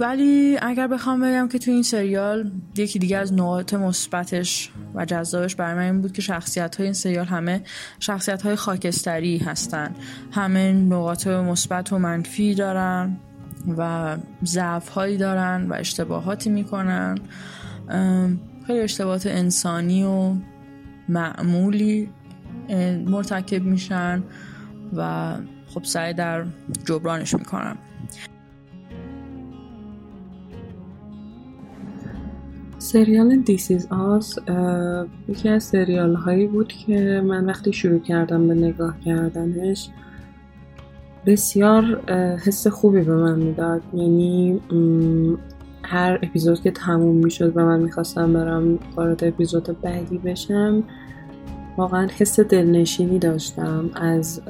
ولی 0.00 0.58
اگر 0.62 0.86
بخوام 0.86 1.20
بگم 1.20 1.48
که 1.48 1.58
تو 1.58 1.70
این 1.70 1.82
سریال 1.82 2.50
یکی 2.76 2.98
دیگه 2.98 3.18
از 3.18 3.32
نقاط 3.32 3.74
مثبتش 3.74 4.70
و 4.94 5.04
جذابش 5.04 5.56
برای 5.56 5.74
من 5.74 5.82
این 5.82 6.00
بود 6.00 6.12
که 6.12 6.22
شخصیت 6.22 6.76
های 6.76 6.84
این 6.84 6.92
سریال 6.92 7.26
همه 7.26 7.62
شخصیت 8.00 8.42
های 8.42 8.56
خاکستری 8.56 9.38
هستن. 9.38 9.94
همه 10.32 10.72
نقاط 10.72 11.26
مثبت 11.26 11.92
و 11.92 11.98
منفی 11.98 12.54
دارن 12.54 13.16
و 13.78 14.16
ضعف 14.44 14.88
هایی 14.88 15.16
دارن 15.16 15.66
و 15.68 15.74
اشتباهاتی 15.74 16.50
می‌کنن. 16.50 17.18
خیلی 18.66 18.80
اشتباهات 18.80 19.26
انسانی 19.26 20.04
و 20.04 20.34
معمولی 21.08 22.08
مرتکب 23.06 23.62
میشن 23.62 24.22
و 24.96 25.32
خب 25.66 25.84
سعی 25.84 26.14
در 26.14 26.44
جبرانش 26.84 27.34
می‌کنم 27.34 27.76
سریال 32.78 33.36
دیسیز 33.36 33.86
آس 33.92 34.38
یکی 35.28 35.48
از 35.48 35.64
سریال 35.64 36.14
هایی 36.14 36.46
بود 36.46 36.72
که 36.72 37.22
من 37.26 37.44
وقتی 37.46 37.72
شروع 37.72 37.98
کردم 37.98 38.48
به 38.48 38.54
نگاه 38.54 39.00
کردنش 39.00 39.88
بسیار 41.26 42.10
حس 42.44 42.66
خوبی 42.66 43.00
به 43.00 43.16
من 43.16 43.38
می‌داد. 43.38 43.82
یعنی 43.94 44.60
هر 45.82 46.18
اپیزود 46.22 46.60
که 46.60 46.70
تموم 46.70 47.16
می‌شد 47.16 47.56
و 47.56 47.64
من 47.64 47.80
می‌خواستم 47.80 48.32
برم 48.32 48.78
وارد 48.96 49.24
اپیزود 49.24 49.80
بعدی 49.80 50.18
بشم 50.18 50.82
واقعا 51.76 52.08
حس 52.18 52.40
دلنشینی 52.40 53.18
داشتم 53.18 53.90
از 53.94 54.40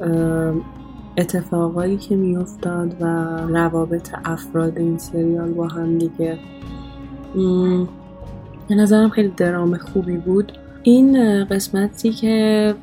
اتفاقایی 1.17 1.97
که 1.97 2.15
میافتاد 2.15 2.95
و 3.01 3.05
روابط 3.47 4.09
افراد 4.25 4.77
این 4.77 4.97
سریال 4.97 5.51
با 5.51 5.67
هم 5.67 5.97
دیگه. 5.97 6.37
به 8.69 8.75
نظرم 8.75 9.09
خیلی 9.09 9.33
درام 9.37 9.77
خوبی 9.77 10.17
بود. 10.17 10.51
این 10.83 11.43
قسمتی 11.45 12.11
که 12.11 12.75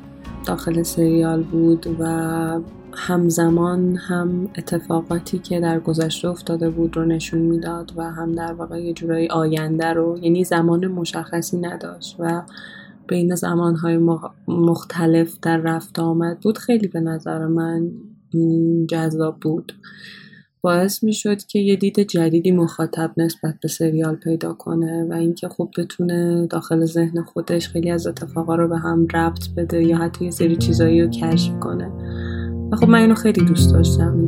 داخل 0.47 0.83
سریال 0.83 1.43
بود 1.43 1.95
و 1.99 2.05
همزمان 2.93 3.95
هم 3.95 4.49
اتفاقاتی 4.57 5.39
که 5.39 5.59
در 5.59 5.79
گذشته 5.79 6.27
افتاده 6.27 6.69
بود 6.69 6.97
رو 6.97 7.05
نشون 7.05 7.41
می‌داد 7.41 7.91
و 7.95 8.03
هم 8.03 8.31
در 8.31 8.53
واقع 8.53 8.81
یه 8.81 8.93
جورایی 8.93 9.27
آینده 9.27 9.93
رو 9.93 10.19
یعنی 10.21 10.43
زمان 10.43 10.87
مشخصی 10.87 11.57
نداشت 11.57 12.15
و 12.19 12.41
بین 13.07 13.35
زمانهای 13.35 13.99
مختلف 14.47 15.39
در 15.41 15.57
رفت 15.57 15.99
آمد 15.99 16.39
بود 16.39 16.57
خیلی 16.57 16.87
به 16.87 16.99
نظر 16.99 17.47
من 17.47 17.91
جذاب 18.89 19.39
بود. 19.39 19.73
باعث 20.61 21.03
می‌شد 21.03 21.37
که 21.37 21.59
یه 21.59 21.75
دید 21.75 21.99
جدیدی 21.99 22.51
مخاطب 22.51 23.11
نسبت 23.17 23.55
به 23.61 23.67
سریال 23.67 24.15
پیدا 24.15 24.53
کنه 24.53 25.07
و 25.09 25.13
اینکه 25.13 25.47
خوب 25.47 25.71
بتونه 25.77 26.47
داخل 26.47 26.85
ذهن 26.85 27.23
خودش 27.23 27.69
خیلی 27.69 27.91
از 27.91 28.07
اتفاقا 28.07 28.55
رو 28.55 28.67
به 28.67 28.77
هم 28.77 29.07
ربط 29.13 29.49
بده 29.57 29.83
یا 29.83 29.97
حتی 29.97 30.25
یه 30.25 30.31
سری 30.31 30.55
چیزایی 30.55 31.01
رو 31.01 31.09
کشف 31.09 31.59
کنه. 31.59 31.91
و 32.71 32.75
خب 32.75 32.89
من 32.89 32.99
اینو 32.99 33.15
خیلی 33.15 33.45
دوست 33.45 33.73
داشتم. 33.73 34.25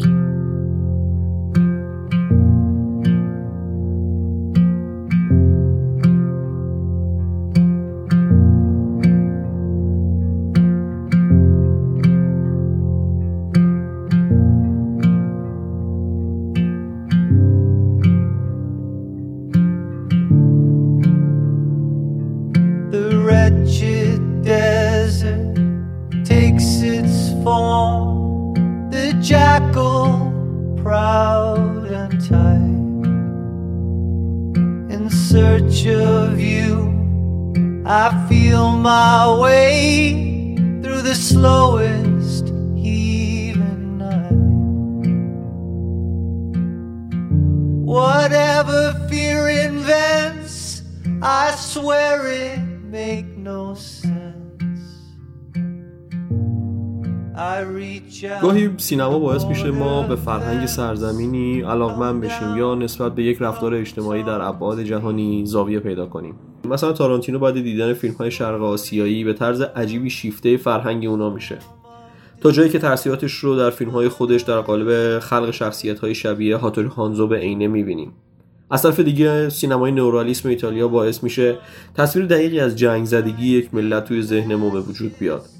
سینما 58.84 59.19
باعث 59.19 59.46
میشه 59.46 59.72
ما 59.72 60.04
به 60.04 60.15
فرهنگ 60.15 60.65
سرزمینی 60.65 61.62
علاقمند 61.62 62.22
بشیم 62.22 62.58
یا 62.58 62.76
نسبت 62.76 63.15
به 63.15 63.24
یک 63.24 63.38
رفتار 63.41 63.76
اجتماعی 63.76 64.24
در 64.24 64.41
ابعاد 64.41 64.84
جهانی 64.84 65.46
زاویه 65.46 65.80
پیدا 65.80 66.06
کنیم. 66.06 66.36
مثلا 66.65 66.91
تارانتینو 66.91 67.39
بعد 67.39 67.54
دیدن 67.54 67.93
فیلم 67.93 68.13
های 68.13 68.32
شرق 68.32 68.63
آسیایی 68.63 69.24
به 69.24 69.34
طرز 69.34 69.62
عجیبی 69.62 70.10
شیفته 70.10 70.58
فرهنگ 70.58 71.06
اونا 71.06 71.30
میشه. 71.30 71.58
تا 72.41 72.52
جایی 72.52 72.69
که 72.69 72.80
تاثیراتش 72.80 73.34
رو 73.34 73.56
در 73.56 73.69
فیلم 73.69 73.91
های 73.91 74.10
خودش 74.10 74.41
در 74.41 74.62
قالب 74.62 75.19
خلق 75.19 75.52
شخصیت 75.52 76.00
های 76.00 76.15
شبیه 76.15 76.58
هاتوری 76.58 76.88
هانزو 76.88 77.28
به 77.28 77.38
عینه 77.38 77.67
می‌بینیم. 77.67 78.12
از 78.72 78.82
طرف 78.82 79.00
دیگه 79.00 79.50
سینمای 79.50 79.91
نورالیسم 79.91 80.50
ایتالیا 80.50 80.88
باعث 80.88 81.24
میشه 81.24 81.58
تصویر 81.96 82.26
دقیقی 82.26 82.60
از 82.60 82.76
جنگ 82.76 83.06
زدگی 83.06 83.58
یک 83.58 83.74
ملت 83.74 84.06
توی 84.06 84.22
ذهن 84.22 84.56
ما 84.56 84.69
به 84.69 84.80
وجود 84.80 85.12
بیاد. 85.19 85.53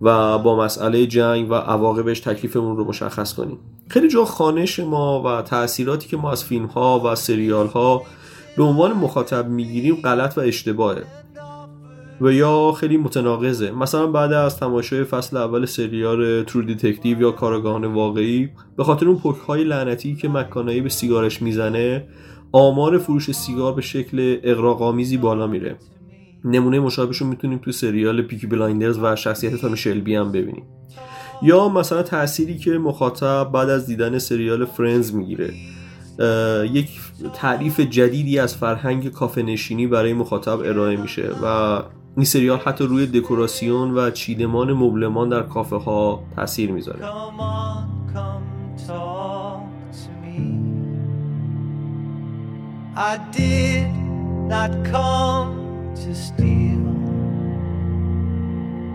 و 0.00 0.38
با 0.38 0.56
مسئله 0.56 1.06
جنگ 1.06 1.50
و 1.50 1.54
عواقبش 1.54 2.20
تکلیفمون 2.20 2.76
رو 2.76 2.84
مشخص 2.84 3.34
کنیم. 3.34 3.58
خیلی 3.88 4.08
جا 4.08 4.24
خوانش 4.24 4.80
ما 4.80 5.22
و 5.22 5.42
تاثیراتی 5.42 6.08
که 6.08 6.16
ما 6.16 6.32
از 6.32 6.44
فیلم 6.44 6.66
ها 6.66 7.00
و 7.04 7.14
سریال 7.14 7.66
ها 7.66 8.02
به 8.56 8.62
عنوان 8.62 8.92
مخاطب 8.92 9.48
می‌گیریم 9.48 9.94
غلط 9.94 10.38
و 10.38 10.40
اشتباهه. 10.40 11.04
و 12.20 12.32
یا 12.32 12.72
خیلی 12.72 12.96
متناقضه. 12.96 13.70
مثلا 13.70 14.06
بعد 14.06 14.32
از 14.32 14.56
تماشای 14.56 15.04
فصل 15.04 15.36
اول 15.36 15.66
سریال 15.66 16.42
True 16.42 16.62
Detective 16.62 17.20
یا 17.20 17.30
کارآگاهان 17.30 17.84
واقعی 17.84 18.48
به 18.76 18.84
خاطر 18.84 19.08
اون 19.08 19.18
پک 19.18 19.36
های 19.36 19.64
لعنتی 19.64 20.14
که 20.14 20.28
مک‌کانهی 20.28 20.80
به 20.80 20.88
سیگارش 20.88 21.42
می‌زنه 21.42 22.08
آمار 22.52 22.98
فروش 22.98 23.32
سیگار 23.32 23.72
به 23.72 23.82
شکل 23.82 24.38
اغراق‌آمیزی 24.42 25.16
بالا 25.16 25.46
میره. 25.46 25.76
نمونه 26.44 26.80
مشابهش 26.80 27.16
رو 27.16 27.26
می‌تونیم 27.26 27.58
تو 27.58 27.72
سریال 27.72 28.22
Peaky 28.22 28.46
Blinders 28.46 28.98
و 28.98 29.16
شخصیت 29.16 29.54
تامی 29.54 29.76
شلبی 29.76 30.14
هم 30.14 30.32
ببینیم. 30.32 30.64
یا 31.42 31.68
مثلا 31.68 32.02
تأثیری 32.02 32.58
که 32.58 32.70
مخاطب 32.70 33.50
بعد 33.52 33.70
از 33.70 33.86
دیدن 33.86 34.18
سریال 34.18 34.64
Friends 34.64 35.14
می‌گیره. 35.14 35.54
یک 36.72 36.88
تعریف 37.34 37.80
جدیدی 37.80 38.38
از 38.38 38.56
فرهنگ 38.56 39.12
کافه 39.12 39.42
نشینی 39.42 39.86
برای 39.86 40.12
مخاطب 40.12 40.58
ارائه 40.60 40.96
میشه 40.96 41.30
و 41.42 41.78
این 42.16 42.24
سریال 42.24 42.58
حتی 42.58 42.84
روی 42.84 43.06
دکوراسیون 43.06 43.94
و 43.94 44.10
چیدمان 44.10 44.72
مبلمان 44.72 45.28
در 45.28 45.42
کافه 45.42 45.76
ها 45.76 46.22
تاثیر 46.36 46.72
می‌ذاره. 46.72 47.00
I 52.96 53.18
did 53.36 54.74
come 54.90 55.65
to 56.04 56.14
steal. 56.14 56.84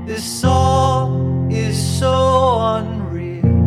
This 0.06 0.24
song 0.44 1.52
is 1.52 1.76
so 2.00 2.16
unreal. 2.78 3.58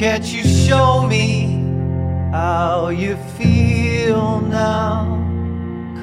Can't 0.00 0.26
you 0.34 0.44
show 0.66 0.90
me 1.14 1.26
how 2.38 2.88
you 3.02 3.16
feel 3.38 4.40
now? 4.66 4.98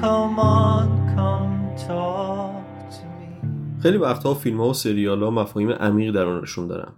Come 0.00 0.38
on, 0.38 0.86
come 1.16 1.54
talk 1.88 2.90
to 2.96 3.04
me. 3.18 3.80
خیلی 3.82 3.96
وقتها 3.96 4.34
فیلم 4.34 4.60
ها 4.60 4.68
و 4.68 4.74
سریال 4.74 5.22
ها 5.22 5.30
مفاهیم 5.30 5.70
عمیق 5.70 6.14
در 6.14 6.26
آنشون 6.26 6.66
دارن. 6.66 6.92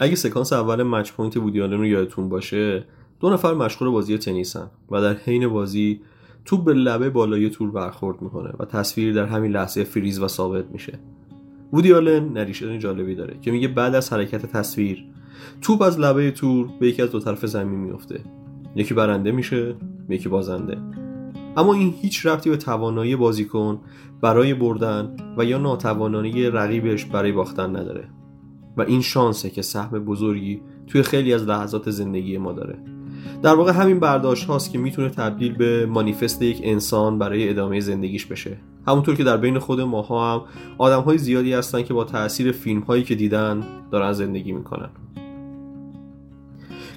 اگه 0.00 0.14
سکانس 0.14 0.52
اول 0.52 0.82
Match 0.82 1.12
Point 1.12 1.36
وودی 1.36 1.60
رو 1.60 1.86
یادتون 1.86 2.28
باشه 2.28 2.84
دو 3.20 3.30
نفر 3.30 3.54
مشغول 3.54 3.88
بازی 3.88 4.18
تنیسن 4.18 4.70
و 4.90 5.00
در 5.00 5.14
حین 5.14 5.48
بازی 5.48 6.00
توپ 6.46 6.64
به 6.64 6.74
لبه 6.74 7.10
بالای 7.10 7.50
تور 7.50 7.70
برخورد 7.70 8.22
می‌کنه 8.22 8.52
و 8.58 8.64
تصویر 8.64 9.14
در 9.14 9.24
همین 9.24 9.52
لحظه 9.52 9.84
فریز 9.84 10.20
و 10.20 10.28
ثابت 10.28 10.64
میشه. 10.72 10.98
وودی 11.72 11.92
آلن 11.92 12.32
narration 12.32 12.78
جالبی 12.78 13.14
داره 13.14 13.36
که 13.42 13.50
میگه 13.50 13.68
بعد 13.68 13.94
از 13.94 14.12
حرکت 14.12 14.46
تصویر 14.46 15.04
توپ 15.60 15.82
از 15.82 16.00
لبه 16.00 16.30
تور 16.30 16.68
به 16.80 16.88
یکی 16.88 17.02
از 17.02 17.10
دو 17.10 17.20
طرف 17.20 17.46
زمین 17.46 17.80
میفته 17.80 18.20
یکی 18.76 18.94
برنده 18.94 19.32
میشه 19.32 19.74
یکی 20.08 20.28
بازنده. 20.28 20.78
اما 21.56 21.74
این 21.74 21.94
هیچ 22.02 22.26
ربطی 22.26 22.50
به 22.50 22.56
توانایی 22.56 23.16
بازیکن 23.16 23.80
برای 24.20 24.54
بردن 24.54 25.16
و 25.36 25.44
یا 25.44 25.58
ناتوانی 25.58 26.44
رقیبش 26.44 27.04
برای 27.04 27.32
باختن 27.32 27.76
نداره. 27.76 28.08
و 28.76 28.82
این 28.82 29.00
شانسه 29.00 29.50
که 29.50 29.62
سهم 29.62 29.98
بزرگی 29.98 30.60
توی 30.86 31.02
خیلی 31.02 31.34
از 31.34 31.46
لحظات 31.46 31.90
زندگی 31.90 32.38
ما 32.38 32.52
داره. 32.52 32.78
در 33.42 33.54
واقع 33.54 33.72
همین 33.72 34.00
برداشت 34.00 34.44
هاست 34.44 34.72
که 34.72 34.78
می‌تونه 34.78 35.08
تبدیل 35.08 35.52
به 35.52 35.86
مانیفست 35.86 36.42
یک 36.42 36.60
انسان 36.62 37.18
برای 37.18 37.48
ادامه 37.48 37.80
زندگیش 37.80 38.26
بشه. 38.26 38.56
همونطور 38.86 39.14
که 39.14 39.24
در 39.24 39.36
بین 39.36 39.58
خود 39.58 39.80
ماها 39.80 40.34
هم 40.34 40.42
آدم 40.78 41.00
های 41.00 41.18
زیادی 41.18 41.52
هستن 41.52 41.82
که 41.82 41.94
با 41.94 42.04
تاثیر 42.04 42.52
فیلم 42.52 42.80
هایی 42.80 43.02
که 43.02 43.14
دیدن 43.14 43.62
دارن 43.90 44.12
زندگی 44.12 44.52
می‌کنن. 44.52 44.88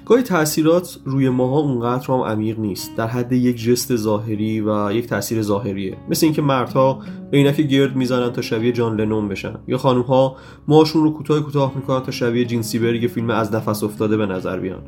گاهی 0.06 0.22
تاثیرات 0.22 0.98
روی 1.04 1.28
ماها 1.28 1.58
اونقدر 1.58 2.06
هم 2.06 2.20
عمیق 2.20 2.58
نیست. 2.58 2.96
در 2.96 3.06
حد 3.06 3.32
یک 3.32 3.56
جست 3.56 3.96
ظاهری 3.96 4.60
و 4.60 4.92
یک 4.92 5.06
تاثیر 5.06 5.42
ظاهریه. 5.42 5.96
مثل 6.08 6.26
اینکه 6.26 6.42
مردها 6.42 7.02
عینک 7.32 7.60
گرد 7.60 7.96
می‌زنن 7.96 8.32
تا 8.32 8.42
شبیه 8.42 8.72
جان 8.72 9.00
لنون 9.00 9.28
بشن. 9.28 9.54
یا 9.68 9.78
خانم 9.78 10.04
موهاشون 10.68 11.02
رو 11.02 11.10
کوتاه 11.10 11.40
کوتاه 11.40 11.72
می‌کنن 11.76 12.00
تا 12.00 12.10
شبیه 12.10 12.44
جینسی 12.44 12.78
برگ 12.78 13.06
فیلم 13.06 13.30
از 13.30 13.54
نفس 13.54 13.82
افتاده 13.82 14.16
به 14.16 14.26
نظر 14.26 14.60
بیان. 14.60 14.82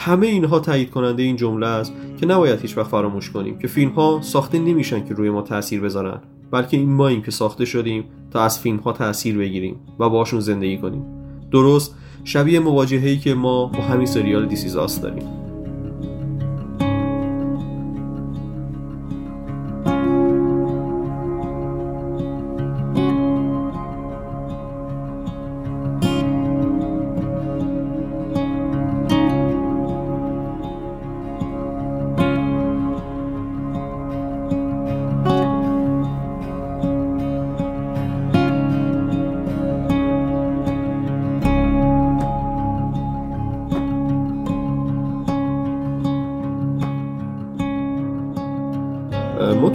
همه 0.00 0.26
اینها 0.26 0.60
تایید 0.60 0.90
کننده 0.90 1.22
این 1.22 1.36
جمله 1.36 1.66
است 1.66 1.92
که 2.20 2.26
نباید 2.26 2.60
هیچ 2.60 2.78
وقت 2.78 2.90
فراموش 2.90 3.30
کنیم 3.30 3.58
که 3.58 3.68
فیلم 3.68 3.90
ها 3.90 4.18
ساخته 4.22 4.58
نمیشن 4.58 5.04
که 5.04 5.14
روی 5.14 5.30
ما 5.30 5.42
تاثیر 5.42 5.80
بذارن 5.80 6.20
بلکه 6.50 6.76
این 6.76 6.92
ماییم 6.92 7.22
که 7.22 7.30
ساخته 7.30 7.64
شدیم 7.64 8.04
تا 8.30 8.42
از 8.42 8.58
فیلم 8.58 8.76
ها 8.76 8.92
تاثیر 8.92 9.38
بگیریم 9.38 9.76
و 9.98 10.08
باشون 10.08 10.40
زندگی 10.40 10.78
کنیم. 10.78 11.04
درست 11.50 11.94
شبیه 12.24 12.60
مواجهه‌ای 12.60 13.18
که 13.18 13.34
ما 13.34 13.66
با 13.66 13.80
همین 13.80 14.06
سریال 14.06 14.46
دیسیزاست 14.46 15.02
داریم. 15.02 15.47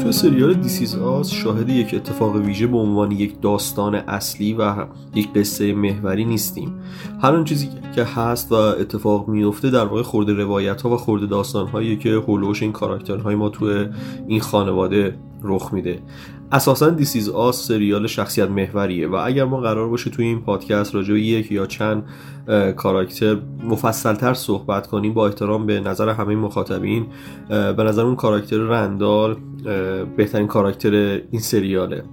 توی 0.04 0.12
سریال 0.12 0.54
This 0.54 0.96
Is 0.96 1.14
Us 1.14 1.32
شاهد 1.32 1.70
یک 1.70 1.94
اتفاق 1.94 2.36
ویژه 2.36 2.68
به 2.68 2.78
عنوان 2.78 3.12
یک 3.12 3.42
داستان 3.42 3.96
اصلی 3.96 4.54
و 4.54 4.86
یک 5.16 5.34
قصه 5.34 5.74
محوری 5.74 6.26
نیستیم. 6.26 6.74
هر 7.22 7.36
آن 7.36 7.44
چیزی 7.44 7.70
که 7.96 8.04
هست 8.04 8.52
و 8.52 8.56
اتفاق 8.56 9.28
میفته 9.28 9.70
در 9.70 9.86
واقع 9.86 10.02
خرده 10.02 10.34
روایت 10.34 10.82
ها 10.82 10.90
و 10.90 10.98
خرده 10.98 11.26
داستان 11.26 11.68
هایی 11.68 11.98
که 11.98 12.10
حول 12.10 12.29
و 12.29 12.36
حوش 12.36 12.62
این 12.62 12.72
کاراکترهای 12.72 13.36
ما 13.36 13.50
توی 13.50 13.88
این 14.28 14.42
خانواده 14.42 15.18
رخ 15.44 15.74
میده. 15.74 16.00
اساسا 16.54 16.90
This 16.90 17.30
Is 17.30 17.49
Us 17.49 17.68
سریال 17.68 18.08
شخصیت 18.08 18.50
محوریه 18.50 19.08
و 19.08 19.16
اگر 19.16 19.46
ما 19.46 19.60
قرار 19.60 19.90
باشه 19.90 20.10
توی 20.10 20.26
این 20.26 20.42
پادکست 20.42 20.96
راجع 20.96 21.14
یک 21.14 21.52
یا 21.52 21.66
چند 21.66 22.04
کاراکتر 22.76 23.38
مفصلتر 23.64 24.34
صحبت 24.34 24.88
کنیم 24.88 25.14
با 25.14 25.28
احترام 25.28 25.66
به 25.66 25.80
نظر 25.80 26.10
همه 26.10 26.36
مخاطبین 26.36 27.06
به 27.50 27.84
نظر 27.84 28.02
اون 28.02 28.16
کاراکتر 28.16 28.58
رندال 28.58 29.38
بهترین 30.18 30.48
کاراکتر 30.48 30.92
این 31.32 31.42
سریاله. 31.42 32.04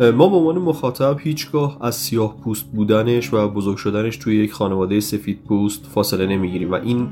ما 0.00 0.28
به 0.28 0.36
عنوان 0.36 0.58
مخاطب 0.58 1.16
هیچگاه 1.20 1.78
از 1.80 1.96
سیاه 1.96 2.36
پوست 2.44 2.64
بودنش 2.72 3.34
و 3.34 3.48
بزرگ 3.48 3.76
شدنش 3.76 4.16
توی 4.16 4.36
یک 4.36 4.52
خانواده 4.52 5.00
سفید 5.00 5.38
پوست 5.48 5.86
فاصله 5.86 6.26
نمی‌گیریم 6.26 6.70
و 6.70 6.74
این 6.74 7.08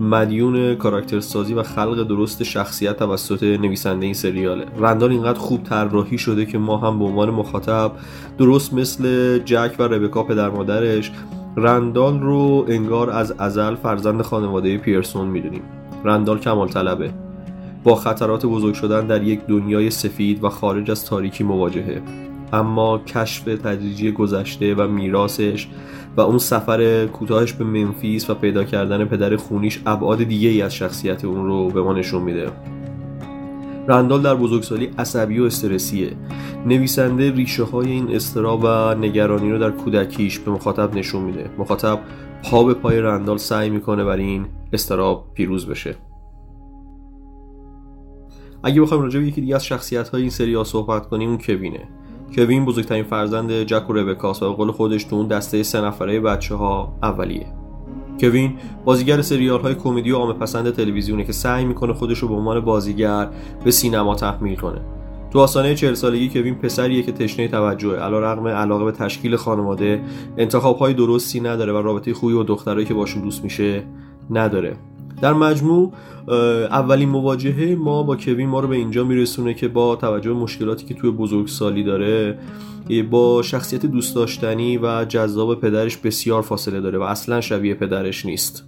مدیون 0.00 0.74
کاراکتر 0.74 1.20
سازی 1.20 1.54
و 1.54 1.62
خلق 1.62 2.02
درست 2.02 2.42
شخصیت 2.42 2.96
توسط 2.96 3.42
نویسنده 3.42 4.06
این 4.06 4.14
سریاله. 4.14 4.66
رندال 4.78 5.10
اینقدر 5.10 5.38
خوب 5.38 5.62
طراحی 5.62 6.18
شده 6.18 6.46
که 6.46 6.58
ما 6.58 6.76
هم 6.76 6.98
به 6.98 7.04
عنوان 7.04 7.30
مخاطب 7.30 7.92
درست 8.38 8.74
مثل 8.74 9.38
جک 9.38 9.74
و 9.78 9.82
ربکا 9.82 10.22
پدر 10.22 10.50
مادرش 10.50 11.12
رندال 11.56 12.20
رو 12.20 12.64
انگار 12.68 13.10
از 13.10 13.34
ازل 13.38 13.74
فرزند 13.74 14.22
خانواده 14.22 14.78
پیرسون 14.78 15.28
می‌دونیم. 15.28 15.62
رندال 16.04 16.38
کمال 16.38 16.68
طلبه. 16.68 17.10
با 17.84 17.94
خطرات 17.94 18.46
بزرگ 18.46 18.74
شدن 18.74 19.06
در 19.06 19.22
یک 19.22 19.40
دنیای 19.46 19.90
سفید 19.90 20.44
و 20.44 20.48
خارج 20.48 20.90
از 20.90 21.04
تاریکی 21.04 21.44
مواجهه. 21.44 22.02
اما 22.52 22.98
کشف 22.98 23.44
تدریجی 23.44 24.12
گذشته 24.12 24.74
و 24.74 24.88
میراثش 24.88 25.68
و 26.16 26.20
اون 26.20 26.38
سفر 26.38 27.06
کوتاهش 27.06 27.52
به 27.52 27.64
منفیس 27.64 28.30
و 28.30 28.34
پیدا 28.34 28.64
کردن 28.64 29.04
پدر 29.04 29.36
خونیش 29.36 29.82
ابعاد 29.86 30.24
دیگه 30.24 30.48
ای 30.48 30.62
از 30.62 30.74
شخصیت 30.74 31.24
اون 31.24 31.46
رو 31.46 31.68
به 31.68 31.82
ما 31.82 31.92
نشون 31.92 32.22
میده. 32.22 32.50
رندال 33.88 34.22
در 34.22 34.34
بزرگسالی 34.34 34.90
عصبی 34.98 35.38
و 35.38 35.44
استرسیه. 35.44 36.12
نویسنده 36.66 37.30
ریشه 37.30 37.64
های 37.64 37.90
این 37.90 38.14
استراب 38.14 38.60
و 38.64 38.94
نگرانی 38.94 39.52
رو 39.52 39.58
در 39.58 39.70
کودکیش 39.70 40.38
به 40.38 40.50
مخاطب 40.50 40.94
نشون 40.94 41.22
میده. 41.22 41.50
مخاطب 41.58 41.98
پا 42.44 42.64
به 42.64 42.74
پای 42.74 43.00
رندال 43.00 43.36
سعی 43.36 43.70
می‌کنه 43.70 44.04
برای 44.04 44.24
این 44.24 44.46
استراب 44.72 45.26
پیروز 45.34 45.66
بشه. 45.66 45.96
اگه 48.62 48.82
بخوایم 48.82 49.02
راجع 49.02 49.20
به 49.20 49.26
یکی 49.26 49.40
دیگه 49.40 49.54
از 49.54 49.64
شخصیت 49.64 50.08
های 50.08 50.20
این 50.20 50.30
سری 50.30 50.64
صحبت 50.64 51.08
کنیم 51.08 51.28
اون 51.28 51.38
کوینه. 51.38 51.88
کوین 52.34 52.64
بزرگترین 52.64 53.04
فرزند 53.04 53.52
جک 53.52 53.90
و 53.90 53.92
ربکاس 53.92 54.42
و 54.42 54.50
به 54.50 54.56
قول 54.56 54.70
خودش 54.70 55.04
تو 55.04 55.16
اون 55.16 55.26
دسته 55.26 55.62
سه 55.62 55.80
نفره 55.80 56.20
بچه 56.20 56.54
ها 56.54 56.92
اولیه. 57.02 57.46
کوین 58.20 58.54
بازیگر 58.84 59.22
سریال 59.22 59.60
های 59.60 59.74
کمدی 59.74 60.10
و 60.10 60.16
عامه 60.16 60.32
پسند 60.32 60.70
تلویزیونه 60.70 61.24
که 61.24 61.32
سعی 61.32 61.64
می‌کنه 61.64 61.92
خودش 61.92 62.18
رو 62.18 62.28
به 62.28 62.34
عنوان 62.34 62.60
بازیگر 62.60 63.28
به 63.64 63.70
سینما 63.70 64.14
تحمیل 64.14 64.56
کنه. 64.56 64.80
تو 65.30 65.38
آسانه 65.38 65.74
40 65.74 65.94
سالگی 65.94 66.28
کوین 66.28 66.54
پسریه 66.54 67.02
که 67.02 67.12
تشنه 67.12 67.48
توجهه 67.48 67.96
علا 67.96 68.18
رغم 68.18 68.46
علاقه 68.46 68.84
به 68.84 68.92
تشکیل 68.92 69.36
خانواده 69.36 70.02
انتخاب 70.38 70.78
های 70.78 70.94
درستی 70.94 71.40
نداره 71.40 71.72
و 71.72 71.76
رابطه 71.76 72.14
خوبی 72.14 72.34
با 72.34 72.42
دخترایی 72.42 72.86
که 72.86 72.94
باشون 72.94 73.22
دوست 73.22 73.44
میشه 73.44 73.82
نداره. 74.30 74.76
در 75.22 75.32
مجموع 75.32 75.92
اولین 76.70 77.08
مواجهه 77.08 77.74
ما 77.74 78.02
با 78.02 78.16
کوین 78.16 78.48
ما 78.48 78.60
رو 78.60 78.68
به 78.68 78.76
اینجا 78.76 79.04
میرسونه 79.04 79.54
که 79.54 79.68
با 79.68 79.96
توجه 79.96 80.32
به 80.32 80.38
مشکلاتی 80.38 80.86
که 80.86 80.94
توی 80.94 81.10
بزرگسالی 81.10 81.84
داره 81.84 82.38
با 83.10 83.42
شخصیت 83.42 83.86
دوست 83.86 84.14
داشتنی 84.14 84.78
و 84.78 85.04
جذاب 85.04 85.60
پدرش 85.60 85.96
بسیار 85.96 86.42
فاصله 86.42 86.80
داره 86.80 86.98
و 86.98 87.02
اصلا 87.02 87.40
شبیه 87.40 87.74
پدرش 87.74 88.26
نیست. 88.26 88.64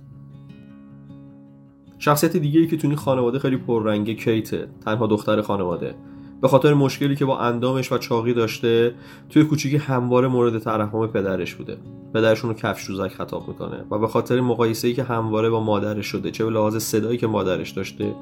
شخصیت 1.98 2.36
دیگه 2.36 2.60
ای 2.60 2.66
که 2.66 2.76
توی 2.76 2.90
این 2.90 2.98
خانواده 2.98 3.38
خیلی 3.38 3.56
پررنگه 3.56 4.14
کیته 4.14 4.68
تنها 4.84 5.06
دختر 5.06 5.40
خانواده. 5.42 5.94
به 6.42 6.48
خاطر 6.48 6.74
مشکلی 6.74 7.16
که 7.16 7.24
با 7.24 7.38
اندامش 7.38 7.92
و 7.92 7.98
چاقی 7.98 8.34
داشته 8.34 8.94
توی 9.30 9.44
کوچیکی 9.44 9.76
همواره 9.76 10.28
مورد 10.28 10.58
ترحم 10.58 11.06
پدرش 11.06 11.54
بوده. 11.54 11.76
پدرشون 12.14 12.50
رو 12.50 12.56
کفش 12.56 12.84
روزک 12.84 13.08
خطاب 13.08 13.48
می‌کنه 13.48 13.84
و 13.90 13.98
به 13.98 14.06
خاطر 14.06 14.40
مقایسه 14.40 14.88
ای 14.88 14.94
که 14.94 15.02
همواره 15.02 15.50
با 15.50 15.60
مادرش 15.60 16.06
شده 16.06 16.30
چه 16.30 16.44
به 16.44 16.50
لحاظ 16.50 16.76
صدایی 16.76 17.18
که 17.18 17.26
مادرش 17.26 17.70
داشته 17.70 18.14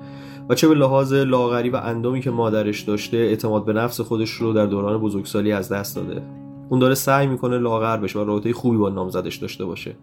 و 0.49 0.55
چه 0.55 0.69
به 0.69 0.75
لحاظ 0.75 1.13
لاغری 1.13 1.71
و 1.71 1.77
اندامی 1.77 2.21
که 2.21 2.31
مادرش 2.31 2.81
داشته 2.81 3.17
اعتماد 3.17 3.65
به 3.65 3.73
نفس 3.73 4.01
خودش 4.01 4.31
رو 4.31 4.53
در 4.53 4.67
دوران 4.67 4.99
بزرگسالی 4.99 5.53
از 5.53 5.69
دست 5.69 5.97
داده. 5.97 6.23
اون 6.69 6.81
داره 6.81 6.95
سعی 6.95 7.27
می‌کنه 7.27 7.59
لاغر 7.59 7.97
بشه 7.97 8.19
و 8.19 8.25
رابطه 8.25 8.53
خوبی 8.53 8.77
با 8.77 8.89
نامزدش 8.89 9.37
داشته 9.37 9.65
باشه. 9.65 9.97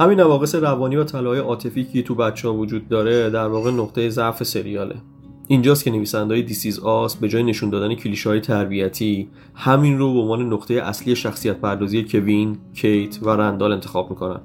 همین 0.00 0.20
نواقص 0.20 0.54
روانی 0.54 0.96
و 0.96 1.04
طلای 1.04 1.38
عاطفی 1.38 1.84
که 1.84 2.02
تو 2.02 2.14
بچه 2.14 2.48
ها 2.48 2.54
وجود 2.54 2.88
داره 2.88 3.30
در 3.30 3.46
واقع 3.46 3.70
نقطه 3.70 4.08
ضعف 4.08 4.42
سریاله. 4.42 4.96
اینجاست 5.48 5.84
که 5.84 5.90
نویسنده 5.90 6.34
های 6.34 6.42
دیسیز 6.42 6.78
آس 6.78 7.16
به 7.16 7.28
جای 7.28 7.42
نشون 7.42 7.70
دادن 7.70 7.94
کلیشه 7.94 8.28
های 8.28 8.40
تربیتی 8.40 9.28
همین 9.54 9.98
رو 9.98 10.12
به 10.14 10.18
عنوان 10.18 10.52
نقطه 10.52 10.74
اصلی 10.74 11.16
شخصیت 11.16 11.56
پردازی 11.60 12.02
کوین، 12.02 12.56
کیت 12.74 13.18
و 13.22 13.30
رندال 13.30 13.72
انتخاب 13.72 14.10
می‌کنن. 14.10 14.40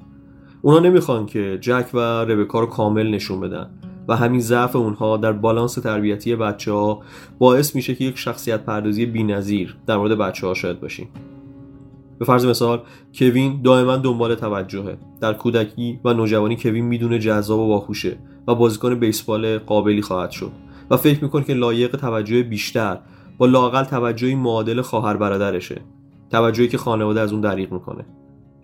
اونا 0.61 0.79
نمی‌خوان 0.79 1.25
که 1.25 1.57
جک 1.61 1.85
و 1.93 1.99
ربکا 1.99 2.59
رو 2.59 2.65
کامل 2.65 3.07
نشون 3.07 3.39
بدن 3.39 3.69
و 4.07 4.15
همین 4.15 4.39
ضعف 4.39 4.75
اونها 4.75 5.17
در 5.17 5.31
بالانس 5.31 5.73
تربیتی 5.73 6.35
بچه 6.35 6.71
ها 6.71 7.01
باعث 7.39 7.75
میشه 7.75 7.95
که 7.95 8.05
یک 8.05 8.17
شخصیت 8.17 8.65
پردازی 8.65 9.05
بینظیر 9.05 9.77
در 9.87 9.97
مورد 9.97 10.17
بچه 10.17 10.47
ها 10.47 10.53
شاید 10.53 10.79
باشیم. 10.79 11.07
به 12.19 12.25
فرض 12.25 12.45
مثال 12.45 12.81
کوین 13.13 13.61
دائما 13.61 13.97
دنبال 13.97 14.35
توجهه. 14.35 14.97
در 15.21 15.33
کودکی 15.33 15.99
و 16.03 16.13
نوجوانی 16.13 16.55
کوین 16.55 16.85
می‌دونه 16.85 17.19
جذاب 17.19 17.59
و 17.59 17.67
باهوشه 17.67 18.17
و 18.47 18.55
بازیکن 18.55 18.95
بیسبال 18.95 19.57
قابلی 19.57 20.01
خواهد 20.01 20.31
شد. 20.31 20.51
و 20.89 20.97
فکر 20.97 21.23
می‌کنه 21.23 21.43
که 21.43 21.53
لایق 21.53 21.95
توجه 21.95 22.43
بیشتر 22.43 22.97
با 23.37 23.45
لاقل 23.45 23.83
توجهی 23.83 24.35
معادل 24.35 24.81
خواهر 24.81 25.17
برادرشه. 25.17 25.81
توجهی 26.31 26.67
که 26.67 26.77
خانواده 26.77 27.21
از 27.21 27.31
اون 27.31 27.41
دریغ 27.41 27.71
می‌کنه. 27.71 28.05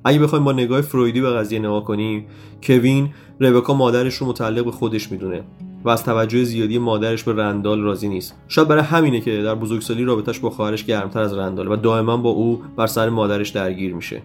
اگه 0.05 0.19
بخوایم 0.19 0.45
با 0.45 0.51
نگاه 0.51 0.81
فرویدی 0.81 1.21
به 1.21 1.29
قضیه 1.29 1.59
نگاه 1.59 1.83
کنیم 1.83 2.25
کوین 2.63 3.09
ربکا 3.39 3.73
مادرش 3.73 4.15
رو 4.15 4.27
متعلق 4.27 4.65
به 4.65 4.71
خودش 4.71 5.11
می‌دونه 5.11 5.43
و 5.83 5.89
از 5.89 6.03
توجه 6.03 6.43
زیادی 6.43 6.77
مادرش 6.77 7.23
به 7.23 7.33
رندال 7.33 7.81
راضی 7.81 8.07
نیست. 8.07 8.35
شاید 8.47 8.67
برای 8.67 8.83
همینه 8.83 9.19
که 9.21 9.43
در 9.43 9.55
بزرگسالی 9.55 10.03
رابطش 10.03 10.39
با 10.39 10.49
خواهرش 10.49 10.85
گرمتر 10.85 11.21
از 11.21 11.33
رندال 11.33 11.67
و 11.71 11.75
دائما 11.75 12.17
با 12.17 12.29
او 12.29 12.61
بر 12.77 12.87
سر 12.87 13.09
مادرش 13.09 13.49
درگیر 13.49 13.95
میشه. 13.95 14.21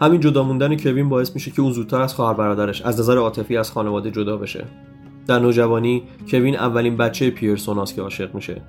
همین 0.00 0.20
جدا 0.20 0.42
موندن 0.42 0.76
کوین 0.76 1.08
باعث 1.08 1.34
میشه 1.34 1.50
که 1.50 1.62
اون 1.62 1.72
زودتر 1.72 2.00
از 2.00 2.14
خواهر 2.14 2.34
برادرش 2.34 2.82
از 2.82 3.00
نظر 3.00 3.18
عاطفی 3.18 3.56
از 3.56 3.70
خانواده 3.70 4.10
جدا 4.10 4.36
بشه. 4.36 4.64
در 5.26 5.38
نوجوانی 5.38 6.02
کوین 6.30 6.56
اولین 6.56 6.96
بچه 6.96 7.30
پیرسوناست 7.30 7.94
که 7.94 8.02
عاشق 8.02 8.34
میشه. 8.34 8.62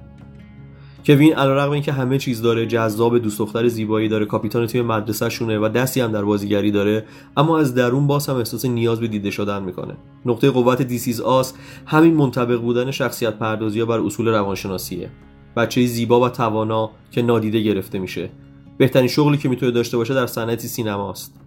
کوین 1.06 1.34
علیرغم 1.34 1.72
اینکه 1.72 1.92
همه 1.92 2.18
چیز 2.18 2.42
داره 2.42 2.66
جذاب 2.66 3.20
دوست 3.20 3.40
دختر 3.40 3.68
زیبایی 3.68 4.08
داره 4.08 4.26
کاپیتان 4.26 4.68
تیم 4.68 4.86
مدرسه 4.86 5.30
شونه 5.30 5.60
و 5.60 5.70
دستی 5.70 6.02
هم 6.02 6.12
در 6.12 6.26
بازیگری 6.26 6.72
داره 6.72 7.06
اما 7.38 7.60
از 7.60 7.76
درون 7.76 8.08
باز 8.08 8.28
هم 8.28 8.36
احساس 8.36 8.66
نیاز 8.66 9.00
به 9.00 9.08
دیده 9.08 9.32
شدن 9.32 9.64
می‌کنه. 9.64 9.94
نقطه 10.26 10.50
قوت 10.50 10.82
دیسیز 10.82 11.22
آس 11.22 11.54
همین 11.86 12.14
منطبق 12.14 12.62
بودن 12.62 12.92
شخصیت 12.92 13.34
پردازی 13.34 13.86
بر 13.86 14.00
اصول 14.00 14.28
روانشناسیه. 14.28 15.10
بچه 15.58 15.86
زیبا 15.86 16.20
و 16.20 16.30
توانا 16.30 16.92
که 17.12 17.22
نادیده 17.22 17.62
گرفته 17.62 18.00
میشه. 18.00 18.30
بهترین 18.78 19.08
شغلی 19.08 19.38
که 19.38 19.50
می‌تونه 19.50 19.72
داشته 19.72 19.98
باشه 19.98 20.14
در 20.14 20.28
صنعت 20.28 20.60
سینماست. 20.60 21.43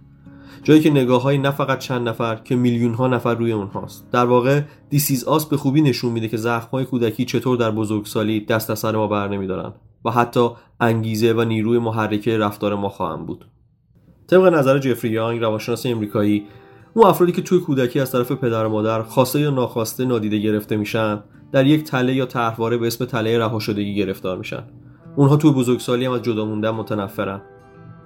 جایی 0.67 0.81
که 0.81 0.89
نگاه 0.89 1.21
های 1.21 1.37
نه 1.37 1.51
فقط 1.51 1.79
چند 1.79 2.09
نفر 2.09 2.35
که 2.35 2.55
میلیون 2.55 2.93
ها 2.93 3.07
نفر 3.07 3.35
روی 3.35 3.51
اونهاست. 3.51 4.11
در 4.11 4.25
واقع 4.25 4.61
دیسیز 4.89 5.23
آس 5.23 5.45
به 5.45 5.57
خوبی 5.57 5.81
نشون 5.81 6.11
میده 6.11 6.27
که 6.27 6.37
زخم 6.37 6.67
های 6.71 6.85
کودکی 6.85 7.25
چطور 7.25 7.57
در 7.57 7.71
بزرگسالی 7.71 8.45
دست 8.45 8.69
از 8.69 8.79
سر 8.79 8.95
ما 8.95 9.07
بر 9.07 9.27
نمیدارن 9.27 9.73
و 10.05 10.11
حتی 10.11 10.49
انگیزه 10.79 11.33
و 11.33 11.41
نیروی 11.41 11.79
محرکه 11.79 12.37
رفتار 12.37 12.75
ما 12.75 12.89
خواهم 12.89 13.25
بود. 13.25 13.45
طبق 14.27 14.53
نظر 14.53 14.79
جفری 14.79 15.11
یانگ 15.11 15.41
روانشناس 15.41 15.85
امریکایی 15.85 16.45
اون 16.93 17.05
افرادی 17.05 17.31
که 17.31 17.41
توی 17.41 17.59
کودکی 17.59 17.99
از 17.99 18.11
طرف 18.11 18.31
پدر 18.31 18.65
و 18.65 18.69
مادر 18.69 19.03
خواسته 19.03 19.39
یا 19.39 19.49
ناخواسته 19.49 20.05
نادیده 20.05 20.37
گرفته 20.37 20.77
میشن 20.77 21.23
در 21.51 21.65
یک 21.65 21.83
تله 21.83 22.13
یا 22.13 22.25
طرحواره 22.25 22.77
به 22.77 22.87
اسم 22.87 23.05
تله 23.05 23.39
رها 23.39 23.59
شدگی 23.59 23.95
گرفتار 23.95 24.37
میشن. 24.37 24.63
اونها 25.15 25.37
توی 25.37 25.51
بزرگسالی 25.51 26.05
هم 26.05 26.11
از 26.11 26.21
جدا 26.21 26.45
موندن 26.45 26.69
متنفرن. 26.69 27.41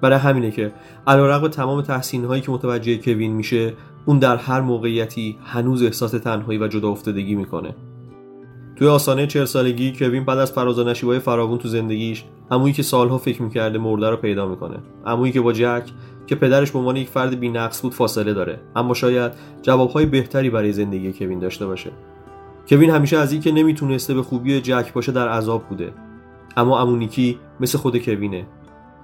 برای 0.02 0.20
همینه 0.20 0.52
که 0.52 0.72
علیرغم 1.08 1.48
تمام 1.48 1.82
تحسین 1.82 2.26
هایی 2.26 2.42
که 2.42 2.52
متوجه 2.52 2.98
کوین 2.98 3.34
میشه 3.34 3.74
اون 4.06 4.20
در 4.20 4.36
هر 4.36 4.62
موقعیتی 4.62 5.38
هنوز 5.46 5.84
احساس 5.84 6.12
تنهایی 6.12 6.60
و 6.60 6.68
جدا 6.68 6.90
افتادگی 6.90 7.36
می‌کنه. 7.36 7.76
توی 8.76 8.88
آسانه 8.88 9.28
چهل 9.28 9.46
سالگی 9.46 9.94
کوین 10.00 10.26
بعد 10.26 10.38
از 10.38 10.52
فراز 10.52 10.80
و 10.80 10.84
نشیبای 10.84 11.20
فراوون 11.20 11.58
تو 11.58 11.68
زندگیش 11.68 12.24
عمویی 12.52 12.74
که 12.74 12.84
سالها 12.84 13.18
فکر 13.18 13.42
می‌کرده 13.42 13.78
مرده 13.78 14.10
رو 14.10 14.18
پیدا 14.18 14.48
می‌کنه. 14.48 14.78
عمویی 15.06 15.32
که 15.32 15.42
با 15.42 15.54
جک 15.54 15.84
که 16.28 16.36
پدرش 16.36 16.72
به 16.72 16.80
عنوان 16.80 16.96
یک 16.96 17.08
فرد 17.08 17.40
بینقص 17.40 17.82
بود 17.82 17.94
فاصله 17.94 18.34
داره. 18.34 18.60
اما 18.76 18.94
شاید 18.94 19.32
جوابهای 19.62 20.06
بهتری 20.06 20.50
برای 20.50 20.74
زندگی 20.74 21.14
کوین 21.14 21.40
داشته 21.40 21.66
باشه. 21.66 21.92
کوین 22.70 22.90
همیشه 22.90 23.18
از 23.18 23.32
اینکه 23.32 23.52
نمی‌تونسته 23.52 24.14
به 24.14 24.24
خوبی 24.24 24.62
جک 24.62 24.94
باشه 24.94 25.12
در 25.12 25.30
عذاب 25.30 25.64
بوده. 25.64 25.94
اما 26.58 26.82
امونیکی 26.82 27.38
مثل 27.60 27.78
خود 27.78 27.98
کوینه. 27.98 28.46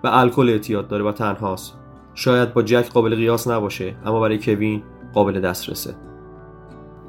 و 0.03 0.07
الکل 0.07 0.49
اعتیاد 0.49 0.87
داره 0.87 1.03
و 1.03 1.11
تنهاست. 1.11 1.77
شاید 2.13 2.53
با 2.53 2.61
جک 2.61 2.89
قابل 2.89 3.15
قیاس 3.15 3.47
نباشه 3.47 3.95
اما 4.05 4.19
برای 4.19 4.37
کوین 4.37 4.83
قابل 5.13 5.39
دسترسه. 5.39 5.95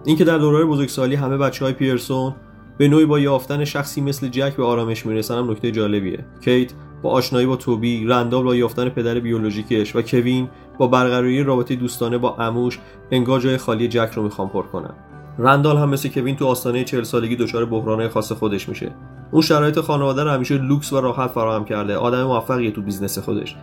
اینکه 0.05 0.25
در 0.25 0.39
دوره 0.39 0.65
بزرگسالی 0.65 1.15
همه 1.15 1.37
بچه 1.37 1.65
های 1.65 1.75
پیرسون 1.75 2.35
به 2.79 2.89
نوعی 2.89 3.07
با 3.07 3.19
یافتن 3.19 3.65
شخصی 3.65 4.01
مثل 4.01 4.29
جک 4.29 4.57
به 4.57 4.65
آرامش 4.65 5.07
می‌رسن 5.07 5.39
هم 5.39 5.51
نکته 5.51 5.71
جالبیه. 5.71 6.25
کیت 6.45 6.73
با 7.03 7.11
آشنایی 7.11 7.47
با 7.47 7.57
توبی 7.57 8.05
رندال 8.05 8.45
با 8.45 8.57
یافتن 8.57 8.89
پدر 8.89 9.21
بیولوژیکش 9.21 9.97
و 9.97 10.03
کوین 10.03 10.49
با 10.79 10.87
برقراری 10.87 11.43
رابطه 11.43 11.77
دوستانه 11.77 12.19
با 12.19 12.37
اموش 12.37 12.79
انگار 13.11 13.41
جای 13.41 13.57
خالی 13.57 13.89
جک 13.89 14.11
رو 14.15 14.23
می‌خوام 14.23 14.49
پر 14.49 14.63
کنن. 14.63 14.95
رندال 15.39 15.77
هم 15.77 15.89
مثل 15.89 16.09
کوین 16.09 16.37
تو 16.37 16.47
آستانه 16.47 16.85
40 16.85 17.03
سالگی 17.03 17.37
دچار 17.37 17.65
بحرانهای 17.65 18.09
خاص 18.09 18.33
خودش 18.33 18.69
میشه. 18.69 18.91
اون 19.31 19.43
شرایط 19.43 19.81
خانواده 19.81 20.25
رو 20.25 20.31
همیشه 20.31 20.55
لوکس 20.55 20.93
و 20.93 21.01
راحت 21.01 21.31
فراهم 21.31 21.65
کرده. 21.65 21.97
آدم 21.97 22.23
موفقیه 22.25 22.71
تو 22.71 22.83
business 22.83 23.19
خودش. 23.19 23.57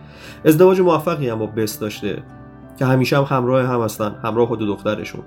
ازدواج 0.44 0.80
موفقی 0.80 1.28
هم 1.28 1.38
با 1.38 1.46
بث 1.46 1.78
داشته 1.78 2.22
که 2.78 2.86
همیشه 2.86 3.16
هم 3.16 3.24
همراه 3.36 3.66
هم 3.66 3.80
هستن 3.80 4.14
همراه 4.24 4.46
دو 4.46 4.58
دخترشون. 4.58 5.22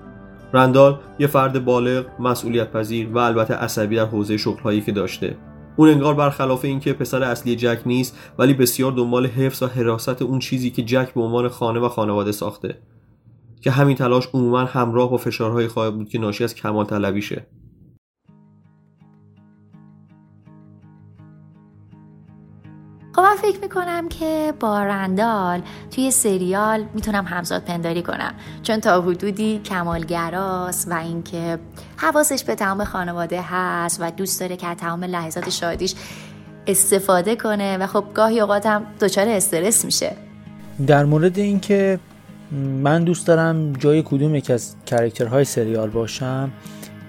رندال 0.53 0.99
یه 1.19 1.27
فرد 1.27 1.65
بالغ 1.65 2.05
مسئولیت 2.19 2.71
پذیر 2.71 3.09
و 3.09 3.17
البته 3.17 3.53
عصبی 3.53 3.95
در 3.95 4.05
حوزه 4.05 4.37
شغلهایی 4.37 4.81
که 4.81 4.91
داشته. 4.91 5.37
اون 5.75 5.89
انگار 5.89 6.13
برخلاف 6.13 6.65
اینکه 6.65 6.93
پسر 6.93 7.23
اصلی 7.23 7.55
جک 7.55 7.81
نیست 7.85 8.17
ولی 8.39 8.53
بسیار 8.53 8.91
دنبال 8.91 9.25
حفظ 9.27 9.63
و 9.63 9.67
حراست 9.67 10.21
اون 10.21 10.39
چیزی 10.39 10.69
که 10.69 10.83
جک 10.83 11.13
به 11.13 11.21
عنوان 11.21 11.47
خانه 11.47 11.79
و 11.79 11.89
خانواده 11.89 12.31
ساخته. 12.31 12.77
که 13.61 13.71
همین 13.71 13.95
تلاش 13.95 14.27
عموما 14.33 14.59
همراه 14.59 15.11
با 15.11 15.17
فشارهایی 15.17 15.67
خواهد 15.67 15.95
بود 15.95 16.09
که 16.09 16.19
ناشی 16.19 16.43
از 16.43 16.55
کمال 16.55 16.85
طلبیشه 16.85 17.45
خب 23.13 23.21
من 23.21 23.35
فکر 23.35 23.59
می‌کنم 23.61 24.09
که 24.09 24.53
با 24.59 24.83
رندال 24.83 25.61
توی 25.91 26.11
سریال 26.11 26.85
می‌تونم 26.93 27.25
همزاد 27.25 27.63
پنداری 27.63 28.01
کنم. 28.01 28.33
چون 28.63 28.79
تا 28.79 29.01
حدودی 29.01 29.59
کمالگراست 29.59 30.91
و 30.91 30.93
اینکه 30.93 31.59
حواسش 31.97 32.43
به 32.43 32.55
تمام 32.55 32.83
خانواده 32.83 33.41
هست 33.41 33.97
و 34.01 34.11
دوست 34.11 34.39
داره 34.39 34.55
که 34.57 34.67
از 34.67 34.77
تمام 34.77 35.03
لحظات 35.03 35.49
شادیش 35.49 35.95
استفاده 36.67 37.35
کنه 37.35 37.77
و 37.77 37.87
خب 37.87 38.03
گاهی 38.13 38.39
اوقات 38.39 38.65
هم 38.65 38.85
دچار 39.01 39.27
استرس 39.27 39.85
میشه. 39.85 40.15
در 40.87 41.05
مورد 41.05 41.39
اینکه 41.39 41.99
من 42.51 43.03
دوست 43.03 43.27
دارم 43.27 43.73
جای 43.73 44.03
کدوم 44.05 44.35
یک 44.35 44.51
از 44.51 44.75
کرکترهای 44.85 45.43
سریال 45.43 45.89
باشم. 45.89 46.51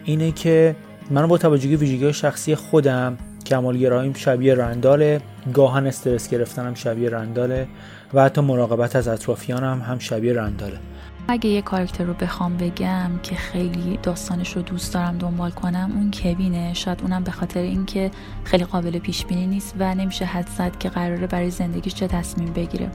اینه 0.04 0.32
که 0.32 0.76
من 1.10 1.26
با 1.26 1.38
توجه 1.38 1.76
ویژگی 1.76 2.12
شخصی 2.12 2.54
خودم 2.54 3.18
کمالگراییم 3.46 4.12
شبیه 4.12 4.54
رنداله 4.54 5.20
گاهن 5.54 5.86
استرس 5.86 6.28
گرفتنم 6.28 6.74
شبیه 6.74 7.10
رنداله 7.10 7.68
و 8.14 8.22
حتی 8.22 8.40
مراقبت 8.40 8.96
از 8.96 9.08
اطرافیانم 9.08 9.82
هم 9.82 9.98
شبیه 9.98 10.32
رنداله. 10.32 10.78
اگه 11.28 11.50
یه 11.50 11.62
کارکتر 11.62 12.04
رو 12.04 12.14
بخوام 12.14 12.56
بگم 12.56 13.10
که 13.22 13.34
خیلی 13.34 13.98
داستانش 14.02 14.56
رو 14.56 14.62
دوست 14.62 14.94
دارم 14.94 15.18
دنبال 15.18 15.50
کنم 15.50 15.92
اون 15.94 16.10
کوینه. 16.10 16.74
شاید 16.74 17.02
اونم 17.02 17.24
به 17.24 17.30
خاطر 17.30 17.60
اینکه 17.60 18.10
خیلی 18.44 18.64
قابل 18.64 18.98
پیش 18.98 19.26
بینی 19.26 19.46
نیست 19.46 19.74
و 19.78 19.94
نمیشه 19.94 20.24
حد 20.24 20.48
زد 20.58 20.78
که 20.78 20.88
قراره 20.88 21.26
برای 21.26 21.50
زندگیش 21.50 21.94
چه 21.94 22.06
تصمیم 22.06 22.52
بگیره. 22.52 22.90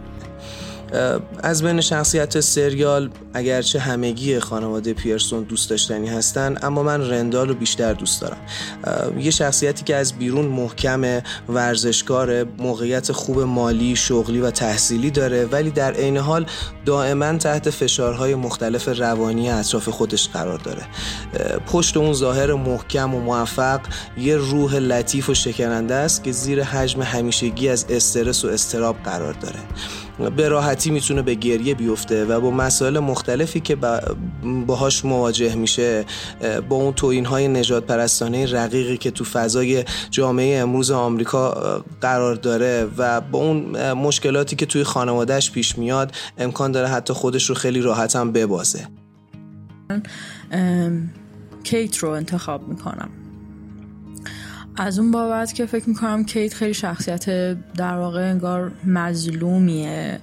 از 1.43 1.63
بین 1.63 1.81
شخصیت 1.81 2.39
سریال 2.39 3.09
اگرچه 3.33 3.79
همگی 3.79 4.39
خانواده 4.39 4.93
پیرسون 4.93 5.43
دوست 5.43 5.69
داشتنی 5.69 6.09
هستن 6.09 6.57
اما 6.61 6.83
من 6.83 7.09
رندال 7.09 7.47
رو 7.47 7.55
بیشتر 7.55 7.93
دوست 7.93 8.21
دارم. 8.21 8.37
یه 9.19 9.31
شخصیتی 9.31 9.83
که 9.83 9.95
از 9.95 10.13
بیرون 10.13 10.45
محکم 10.45 11.21
ورزشکار 11.49 12.43
موقعیت 12.43 13.11
خوب 13.11 13.39
مالی 13.39 13.95
شغلی 13.95 14.39
و 14.39 14.51
تحصیلی 14.51 15.11
داره 15.11 15.45
ولی 15.45 15.69
در 15.69 15.93
عین 15.93 16.17
حال 16.17 16.45
دائما 16.85 17.37
تحت 17.37 17.69
فشارهای 17.69 18.35
مختلف 18.35 18.99
روانی 18.99 19.49
اطراف 19.49 19.89
خودش 19.89 20.29
قرار 20.29 20.57
داره. 20.57 20.81
پشت 21.67 21.97
اون 21.97 22.13
ظاهر 22.13 22.53
محکم 22.53 23.15
و 23.15 23.19
موفق 23.19 23.79
یه 24.17 24.37
روح 24.37 24.75
لطیف 24.75 25.29
و 25.29 25.33
شکننده 25.33 25.95
است 25.95 26.23
که 26.23 26.31
زیر 26.31 26.63
حجم 26.63 27.01
همیشگی 27.01 27.69
از 27.69 27.85
استرس 27.89 28.45
و 28.45 28.47
استراب 28.47 28.95
قرار 29.03 29.33
داره. 29.33 29.59
به 30.35 30.49
راحتی 30.49 30.91
می‌تونه 30.91 31.21
به 31.21 31.33
گریه 31.33 31.75
بیفته 31.75 32.25
و 32.25 32.39
با 32.39 32.51
مسائل 32.51 32.99
مختلفی 32.99 33.59
که 33.59 33.77
باهاش 34.67 35.05
مواجه 35.05 35.55
میشه 35.55 36.05
با 36.69 36.75
اون 36.75 36.93
توین 36.93 37.25
های 37.25 37.47
نجات 37.47 37.85
پرستانه 37.85 38.51
رقیقی 38.51 38.97
که 38.97 39.11
تو 39.11 39.23
فضای 39.23 39.85
جامعه 40.11 40.59
امروز 40.59 40.91
آمریکا 40.91 41.51
قرار 42.01 42.35
داره 42.35 42.87
و 42.97 43.21
با 43.21 43.39
اون 43.39 43.91
مشکلاتی 43.93 44.55
که 44.55 44.65
توی 44.65 44.83
خانوادهش 44.83 45.51
پیش 45.51 45.77
میاد 45.77 46.11
امکان 46.37 46.71
داره 46.71 46.87
حتی 46.87 47.13
خودش 47.13 47.49
رو 47.49 47.55
خیلی 47.55 47.81
راحت 47.81 48.15
هم 48.15 48.31
ببازه. 48.31 48.87
کیت 51.63 51.97
رو 51.97 52.09
انتخاب 52.09 52.67
می‌کنم. 52.67 53.09
از 54.77 54.99
اون 54.99 55.11
بابت 55.11 55.53
که 55.53 55.65
فکر 55.65 55.89
می‌کنم 55.89 56.25
کیت 56.25 56.53
خیلی 56.53 56.73
شخصیت 56.73 57.25
در 57.73 57.97
واقع 57.97 58.29
انگار 58.29 58.71
مظلومیه. 58.85 60.19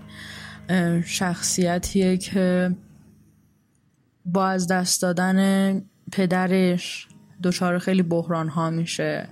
شخصیتیه 1.05 2.17
که 2.17 2.77
با 4.25 4.49
از 4.49 4.67
دست 4.67 5.03
دادن 5.03 5.83
پدرش 6.13 7.09
دچار 7.43 7.79
خیلی 7.79 8.03
بحران 8.03 8.49
ها 8.49 8.71
میشه 8.71 9.29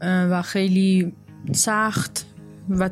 و 0.00 0.42
خیلی 0.42 1.12
سخت 1.52 2.26
و 2.70 2.90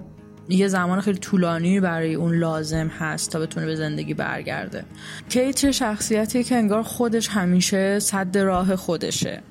یه 0.48 0.68
زمان 0.68 1.00
خیلی 1.00 1.18
طولانی 1.18 1.80
برای 1.80 2.14
اون 2.14 2.34
لازم 2.34 2.86
هست 2.88 3.30
تا 3.30 3.38
بتونه 3.38 3.66
به 3.66 3.76
زندگی 3.76 4.14
برگرده. 4.14 4.84
کیت 5.28 5.70
شخصیتیه 5.70 6.42
که 6.42 6.56
انگار 6.56 6.82
خودش 6.82 7.28
همیشه 7.28 7.98
صد 7.98 8.38
راه 8.38 8.76
خودشه. 8.76 9.42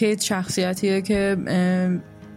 کیت 0.00 0.20
شخصیتیه 0.20 1.02
که 1.02 1.36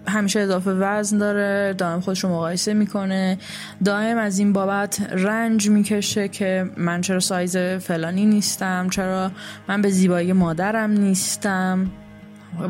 همیشه 0.07 0.39
اضافه 0.39 0.72
وزن 0.72 1.18
داره 1.18 1.74
دائم 1.74 1.99
خودش 1.99 2.24
رو 2.24 2.30
مقایسه 2.30 2.74
می‌کنه. 2.74 3.38
دائم 3.86 4.18
از 4.18 4.39
این 4.39 4.53
بابت 4.53 5.01
رنج 5.11 5.70
می‌کشه 5.70 6.28
که 6.28 6.66
من 6.78 7.01
چرا 7.01 7.20
سایز 7.20 7.57
فلانی 7.57 8.26
نیستم 8.26 8.89
چرا 8.89 9.32
من 9.68 9.82
به 9.82 9.89
زیبایی 9.89 10.34
مادرم 10.34 10.91
نیستم. 10.91 11.91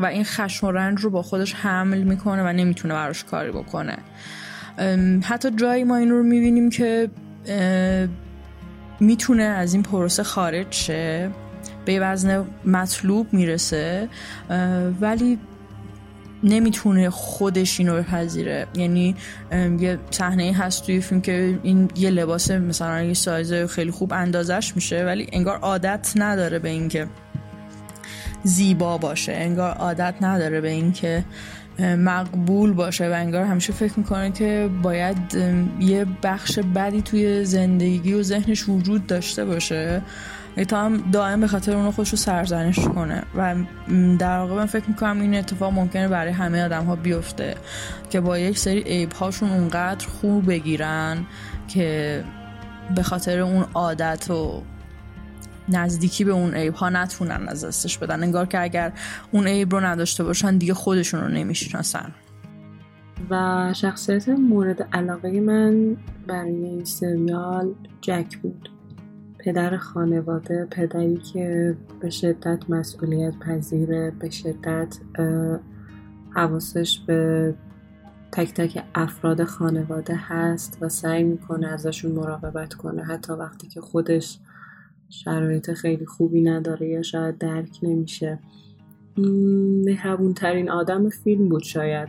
و 0.02 0.06
این 0.06 0.24
خشم 0.24 0.66
و 0.66 0.70
رنج 0.70 1.00
رو 1.00 1.10
با 1.10 1.22
خودش 1.22 1.54
حمل 1.54 2.02
می‌کنه 2.02 2.42
و 2.42 2.52
نمی‌تونه 2.52 2.94
براش 2.94 3.24
کاری 3.24 3.50
بکنه. 3.50 3.96
حتی 5.22 5.50
جایی 5.50 5.84
ما 5.84 5.96
این 5.96 6.10
رو 6.10 6.22
می‌بینیم 6.22 6.70
که 6.70 7.10
می‌تونه 9.00 9.42
از 9.42 9.74
این 9.74 9.82
پروسه 9.82 10.22
خارج 10.22 10.72
شه. 10.72 11.30
به 11.84 12.00
وزن 12.00 12.44
مطلوب 12.64 13.26
می‌رسه 13.32 14.08
ولی 15.00 15.38
نمی‌تونه 16.42 17.10
خودش 17.10 17.80
اینو 17.80 17.94
بپذیره. 17.94 18.66
یعنی 18.74 19.16
یه 19.80 19.98
صحنه 20.10 20.52
هست 20.52 20.86
توی 20.86 21.00
فیلم 21.00 21.20
که 21.20 21.58
این 21.62 21.90
یه 21.96 22.10
لباس 22.10 22.50
مثلا 22.50 23.02
یه 23.02 23.14
سایز 23.14 23.52
خیلی 23.52 23.90
خوب 23.90 24.12
اندازش 24.12 24.72
میشه 24.76 25.04
ولی 25.04 25.26
انگار 25.32 25.58
عادت 25.58 26.12
نداره 26.16 26.58
به 26.58 26.68
اینکه 26.68 27.06
زیبا 28.42 28.98
باشه. 28.98 29.32
انگار 29.32 29.70
عادت 29.70 30.14
نداره 30.20 30.60
به 30.60 30.70
اینکه 30.70 31.24
مقبول 31.78 32.72
باشه 32.72 33.08
و 33.08 33.12
انگار 33.12 33.44
همیشه 33.44 33.72
فکر 33.72 33.92
می‌کنه 33.96 34.30
که 34.30 34.70
باید 34.82 35.16
یه 35.80 36.06
بخش 36.22 36.58
بدی 36.58 37.02
توی 37.02 37.44
زندگی 37.44 38.14
و 38.14 38.22
ذهنش 38.22 38.68
وجود 38.68 39.06
داشته 39.06 39.44
باشه. 39.44 40.02
تا 40.68 40.84
هم 40.84 41.10
دائم 41.10 41.40
به 41.40 41.46
خاطر 41.46 41.76
اونو 41.76 41.90
خودش 41.90 42.10
رو 42.10 42.16
سرزنش 42.16 42.78
کنه. 42.78 43.22
و 43.36 43.54
در 44.18 44.38
واقع 44.38 44.54
من 44.54 44.66
فکر 44.66 44.84
می‌کنم 44.88 45.20
این 45.20 45.34
اتفاق 45.34 45.72
ممکنه 45.72 46.08
برای 46.08 46.32
همه 46.32 46.64
آدم 46.64 46.84
ها 46.84 46.96
بیفته 46.96 47.54
که 48.10 48.20
با 48.20 48.38
یک 48.38 48.58
سری 48.58 48.80
عیب 48.80 49.12
هاشون 49.12 49.50
اونقدر 49.50 50.06
خوب 50.06 50.46
بگیرن 50.46 51.26
که 51.68 52.24
به 52.94 53.02
خاطر 53.02 53.38
اون 53.38 53.64
عادت 53.74 54.30
و 54.30 54.62
نزدیکی 55.68 56.24
به 56.24 56.32
اون 56.32 56.54
عیب 56.54 56.74
ها 56.74 56.90
نتونن 56.90 57.48
از 57.48 57.64
دستش 57.64 57.98
بدن. 57.98 58.22
انگار 58.22 58.46
که 58.46 58.62
اگر 58.62 58.92
اون 59.32 59.46
عیب 59.46 59.72
رو 59.72 59.80
نداشته 59.80 60.24
باشن 60.24 60.58
دیگه 60.58 60.74
خودشون 60.74 61.20
رو 61.20 61.28
نمی‌شناسن. 61.28 62.12
و 63.30 63.72
شخصیت 63.76 64.28
مورد 64.28 64.82
علاقه 64.92 65.40
من 65.40 65.96
برای 66.26 66.64
این 66.64 66.84
سریال 66.84 67.74
جک 68.00 68.38
بود. 68.42 68.70
پدر 69.44 69.76
خانواده 69.76 70.66
پدری 70.70 71.16
که 71.16 71.76
به 72.00 72.10
شدت 72.10 72.70
مسئولیت 72.70 73.38
پذیره 73.38 74.12
به 74.18 74.30
شدت 74.30 74.98
حواسش 76.30 77.00
به 77.06 77.54
تک 78.32 78.54
تک 78.54 78.84
افراد 78.94 79.44
خانواده 79.44 80.14
هست 80.16 80.78
و 80.80 80.88
سعی 80.88 81.24
می‌کنه 81.24 81.66
ازشون 81.66 82.12
مراقبت 82.12 82.74
کنه. 82.74 83.04
حتی 83.04 83.32
وقتی 83.32 83.68
که 83.68 83.80
خودش 83.80 84.38
شرایط 85.08 85.72
خیلی 85.72 86.06
خوبی 86.06 86.42
نداره 86.42 86.88
یا 86.88 87.02
شاید 87.02 87.38
درک 87.38 87.78
نمیشه. 87.82 88.38
مهربون 89.84 90.34
ترین 90.34 90.70
آدم 90.70 91.08
فیلم 91.08 91.48
بود 91.48 91.62
شاید. 91.62 92.08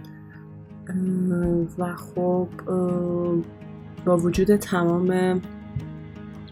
و 1.78 1.96
خب 1.96 2.48
با 4.06 4.18
وجود 4.18 4.56
تمام 4.56 5.42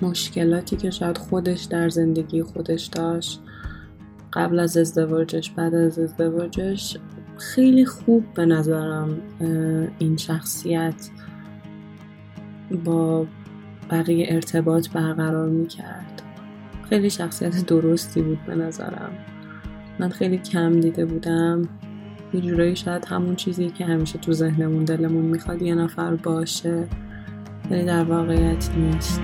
مشکلاتی 0.03 0.75
که 0.75 0.89
شاید 0.89 1.17
خودش 1.17 1.63
در 1.63 1.89
زندگی 1.89 2.43
خودش 2.43 2.85
داشت 2.85 3.41
قبل 4.33 4.59
از 4.59 4.77
ازدواجش 4.77 5.49
بعد 5.49 5.75
از 5.75 5.99
ازدواجش 5.99 6.97
خیلی 7.37 7.85
خوب 7.85 8.33
به 8.33 8.45
نظرم 8.45 9.17
این 9.99 10.17
شخصیت 10.17 11.09
با 12.85 13.25
بقیه 13.91 14.27
ارتباط 14.29 14.89
برقرار 14.89 15.49
می‌کرد. 15.49 16.21
خیلی 16.89 17.09
شخصیت 17.09 17.65
درستی 17.65 18.21
بود 18.21 18.39
به 18.47 18.55
نظرم. 18.55 19.11
من 19.99 20.09
خیلی 20.09 20.37
کم 20.37 20.79
دیده 20.79 21.05
بودم. 21.05 21.61
یه 22.33 22.41
جورایی 22.41 22.75
شاید 22.75 23.05
همون 23.05 23.35
چیزی 23.35 23.69
که 23.69 23.85
همیشه 23.85 24.19
تو 24.19 24.33
ذهنمون 24.33 24.85
دلمون 24.85 25.25
می‌خواد 25.25 25.61
یه 25.61 25.75
نفر 25.75 26.15
باشه. 26.15 26.87
ولی 27.71 27.83
در 27.85 28.03
واقعیت 28.03 28.69
نیست. 28.77 29.21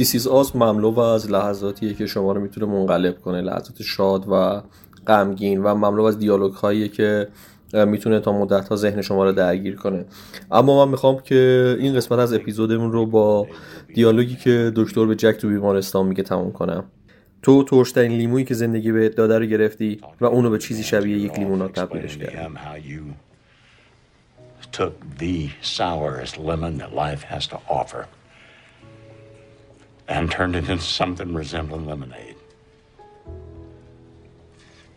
دیسیز 0.00 0.26
آز 0.26 0.56
مملو 0.56 0.98
از 0.98 1.30
لحظاتیه 1.30 1.94
که 1.94 2.06
شما 2.06 2.32
رو 2.32 2.40
می‌تونه 2.40 2.66
منقلب 2.66 3.20
کنه. 3.20 3.40
لحظات 3.40 3.82
شاد 3.82 4.24
و 4.28 4.62
غمگین 5.06 5.62
و 5.62 5.74
مملو 5.74 6.02
از 6.02 6.18
دیالوگ 6.18 6.52
هایی 6.52 6.88
که 6.88 7.28
می‌تونه 7.72 8.20
تا 8.20 8.32
مدت 8.32 8.68
ها 8.68 8.76
ذهن 8.76 9.02
شما 9.02 9.24
رو 9.24 9.32
درگیر 9.32 9.76
کنه. 9.76 10.04
اما 10.50 10.84
من 10.84 10.90
می‌خوام 10.90 11.20
که 11.20 11.76
این 11.80 11.94
قسمت 11.94 12.18
از 12.18 12.32
اپیزودمون 12.32 12.92
رو 12.92 13.06
با 13.06 13.46
دیالوگی 13.94 14.36
که 14.36 14.72
دکتر 14.76 15.06
به 15.06 15.16
جک 15.16 15.32
تو 15.32 15.48
بیمارستان 15.48 16.06
میگه 16.06 16.22
تموم 16.22 16.52
کنم. 16.52 16.84
تو 17.42 17.64
ترشترین 17.64 18.12
لیمویی 18.12 18.44
که 18.44 18.54
زندگی 18.54 18.92
به 18.92 19.08
داده 19.08 19.38
رو 19.38 19.44
گرفتی 19.44 20.00
و 20.20 20.24
اونو 20.24 20.50
به 20.50 20.58
چیزی 20.58 20.82
شبیه 20.82 21.18
یک 21.18 21.38
لیموناد 21.38 21.72
تبدیلش 21.72 22.16
کردی. 22.16 22.36
and 30.09 30.31
turned 30.31 30.55
it 30.55 30.69
into 30.69 30.83
something 30.83 31.33
resembling 31.33 31.85
lemonade. 31.87 32.35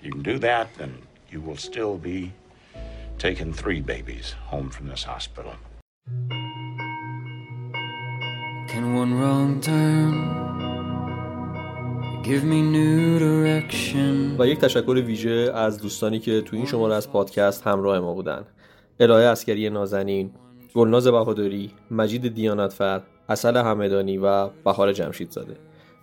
You 0.03 0.11
can 0.12 0.22
do 0.22 0.39
that, 0.39 0.66
then 0.79 0.93
you 1.31 1.41
will 1.41 1.57
still 1.57 1.97
be 1.99 2.33
taking 3.18 3.53
three 3.53 3.81
babies 3.81 4.35
home 4.53 4.70
from 4.70 4.89
this 4.89 5.03
hospital. 5.05 5.55
Can 8.68 8.95
one 8.95 9.12
wrong 9.18 9.61
turn 9.61 10.12
give 12.22 12.45
me 12.45 12.62
new 12.62 13.18
direction? 13.18 14.37
و 14.39 14.47
یک 14.47 14.59
تشکر 14.59 15.03
ویژه 15.07 15.53
از 15.55 15.79
دوستانی 15.79 16.18
که 16.18 16.41
تو 16.41 16.57
این 16.57 16.66
شماره 16.66 16.95
از 16.95 17.11
پادکست 17.11 17.66
همراه 17.66 18.01
ما 18.01 18.14
بودن 18.14 18.45
الهه 19.01 19.24
اسکری 19.26 19.70
نازنین 19.70 20.31
گلناز 20.74 21.07
بهادری 21.07 21.70
مجید 21.91 22.35
دیانتفر 22.35 23.03
اصل 23.30 23.57
همدانی 23.57 24.17
و 24.17 24.47
بهار 24.47 24.93
جمشید 24.93 25.32
زاده. 25.32 25.57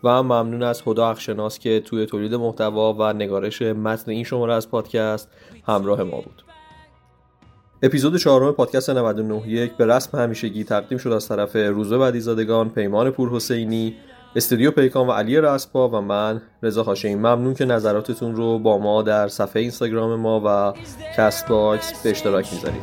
و 0.05 0.23
ممنون 0.23 0.63
از 0.63 0.83
خدا 0.83 1.11
اخشناس 1.11 1.59
که 1.59 1.81
توی 1.81 2.07
تولید 2.07 2.35
محتوا 2.35 2.93
و 2.93 3.13
نگارش 3.13 3.63
متن 3.63 4.11
این 4.11 4.25
شماره 4.25 4.55
از 4.55 4.71
پادکست 4.71 5.29
همراه 5.67 6.03
ما 6.03 6.21
بود. 6.21 6.43
اپیزود 7.83 8.17
چهارم 8.17 8.53
پادکست 8.53 8.91
991 8.91 9.73
به 9.73 9.87
رسم 9.87 10.19
همیشگی 10.19 10.65
تقدیم 10.65 10.99
شد 10.99 11.13
از 11.13 11.29
طرف 11.29 11.57
روزه 11.57 11.99
بدیزادگان 11.99 12.71
پیمان 12.71 13.11
پور 13.11 13.31
حسینی 13.31 13.97
استودیو 14.37 14.71
پیکان 14.71 15.07
و 15.07 15.13
علی 15.13 15.41
رسپا 15.41 15.89
و 15.89 16.01
من 16.01 16.43
رضا 16.63 16.83
هاشمی 16.83 17.15
ممنون 17.15 17.55
که 17.55 17.65
نظراتتون 17.65 18.37
رو 18.37 18.59
با 18.59 18.79
ما 18.79 19.03
در 19.03 19.29
صفحه 19.29 19.63
اینستاگرام 19.63 20.21
ما 20.21 20.43
و 20.45 20.73
کست 21.17 21.49
باکس 21.49 22.03
به 22.03 22.11
اشتراک 22.11 22.53
می‌ذارید. 22.53 22.83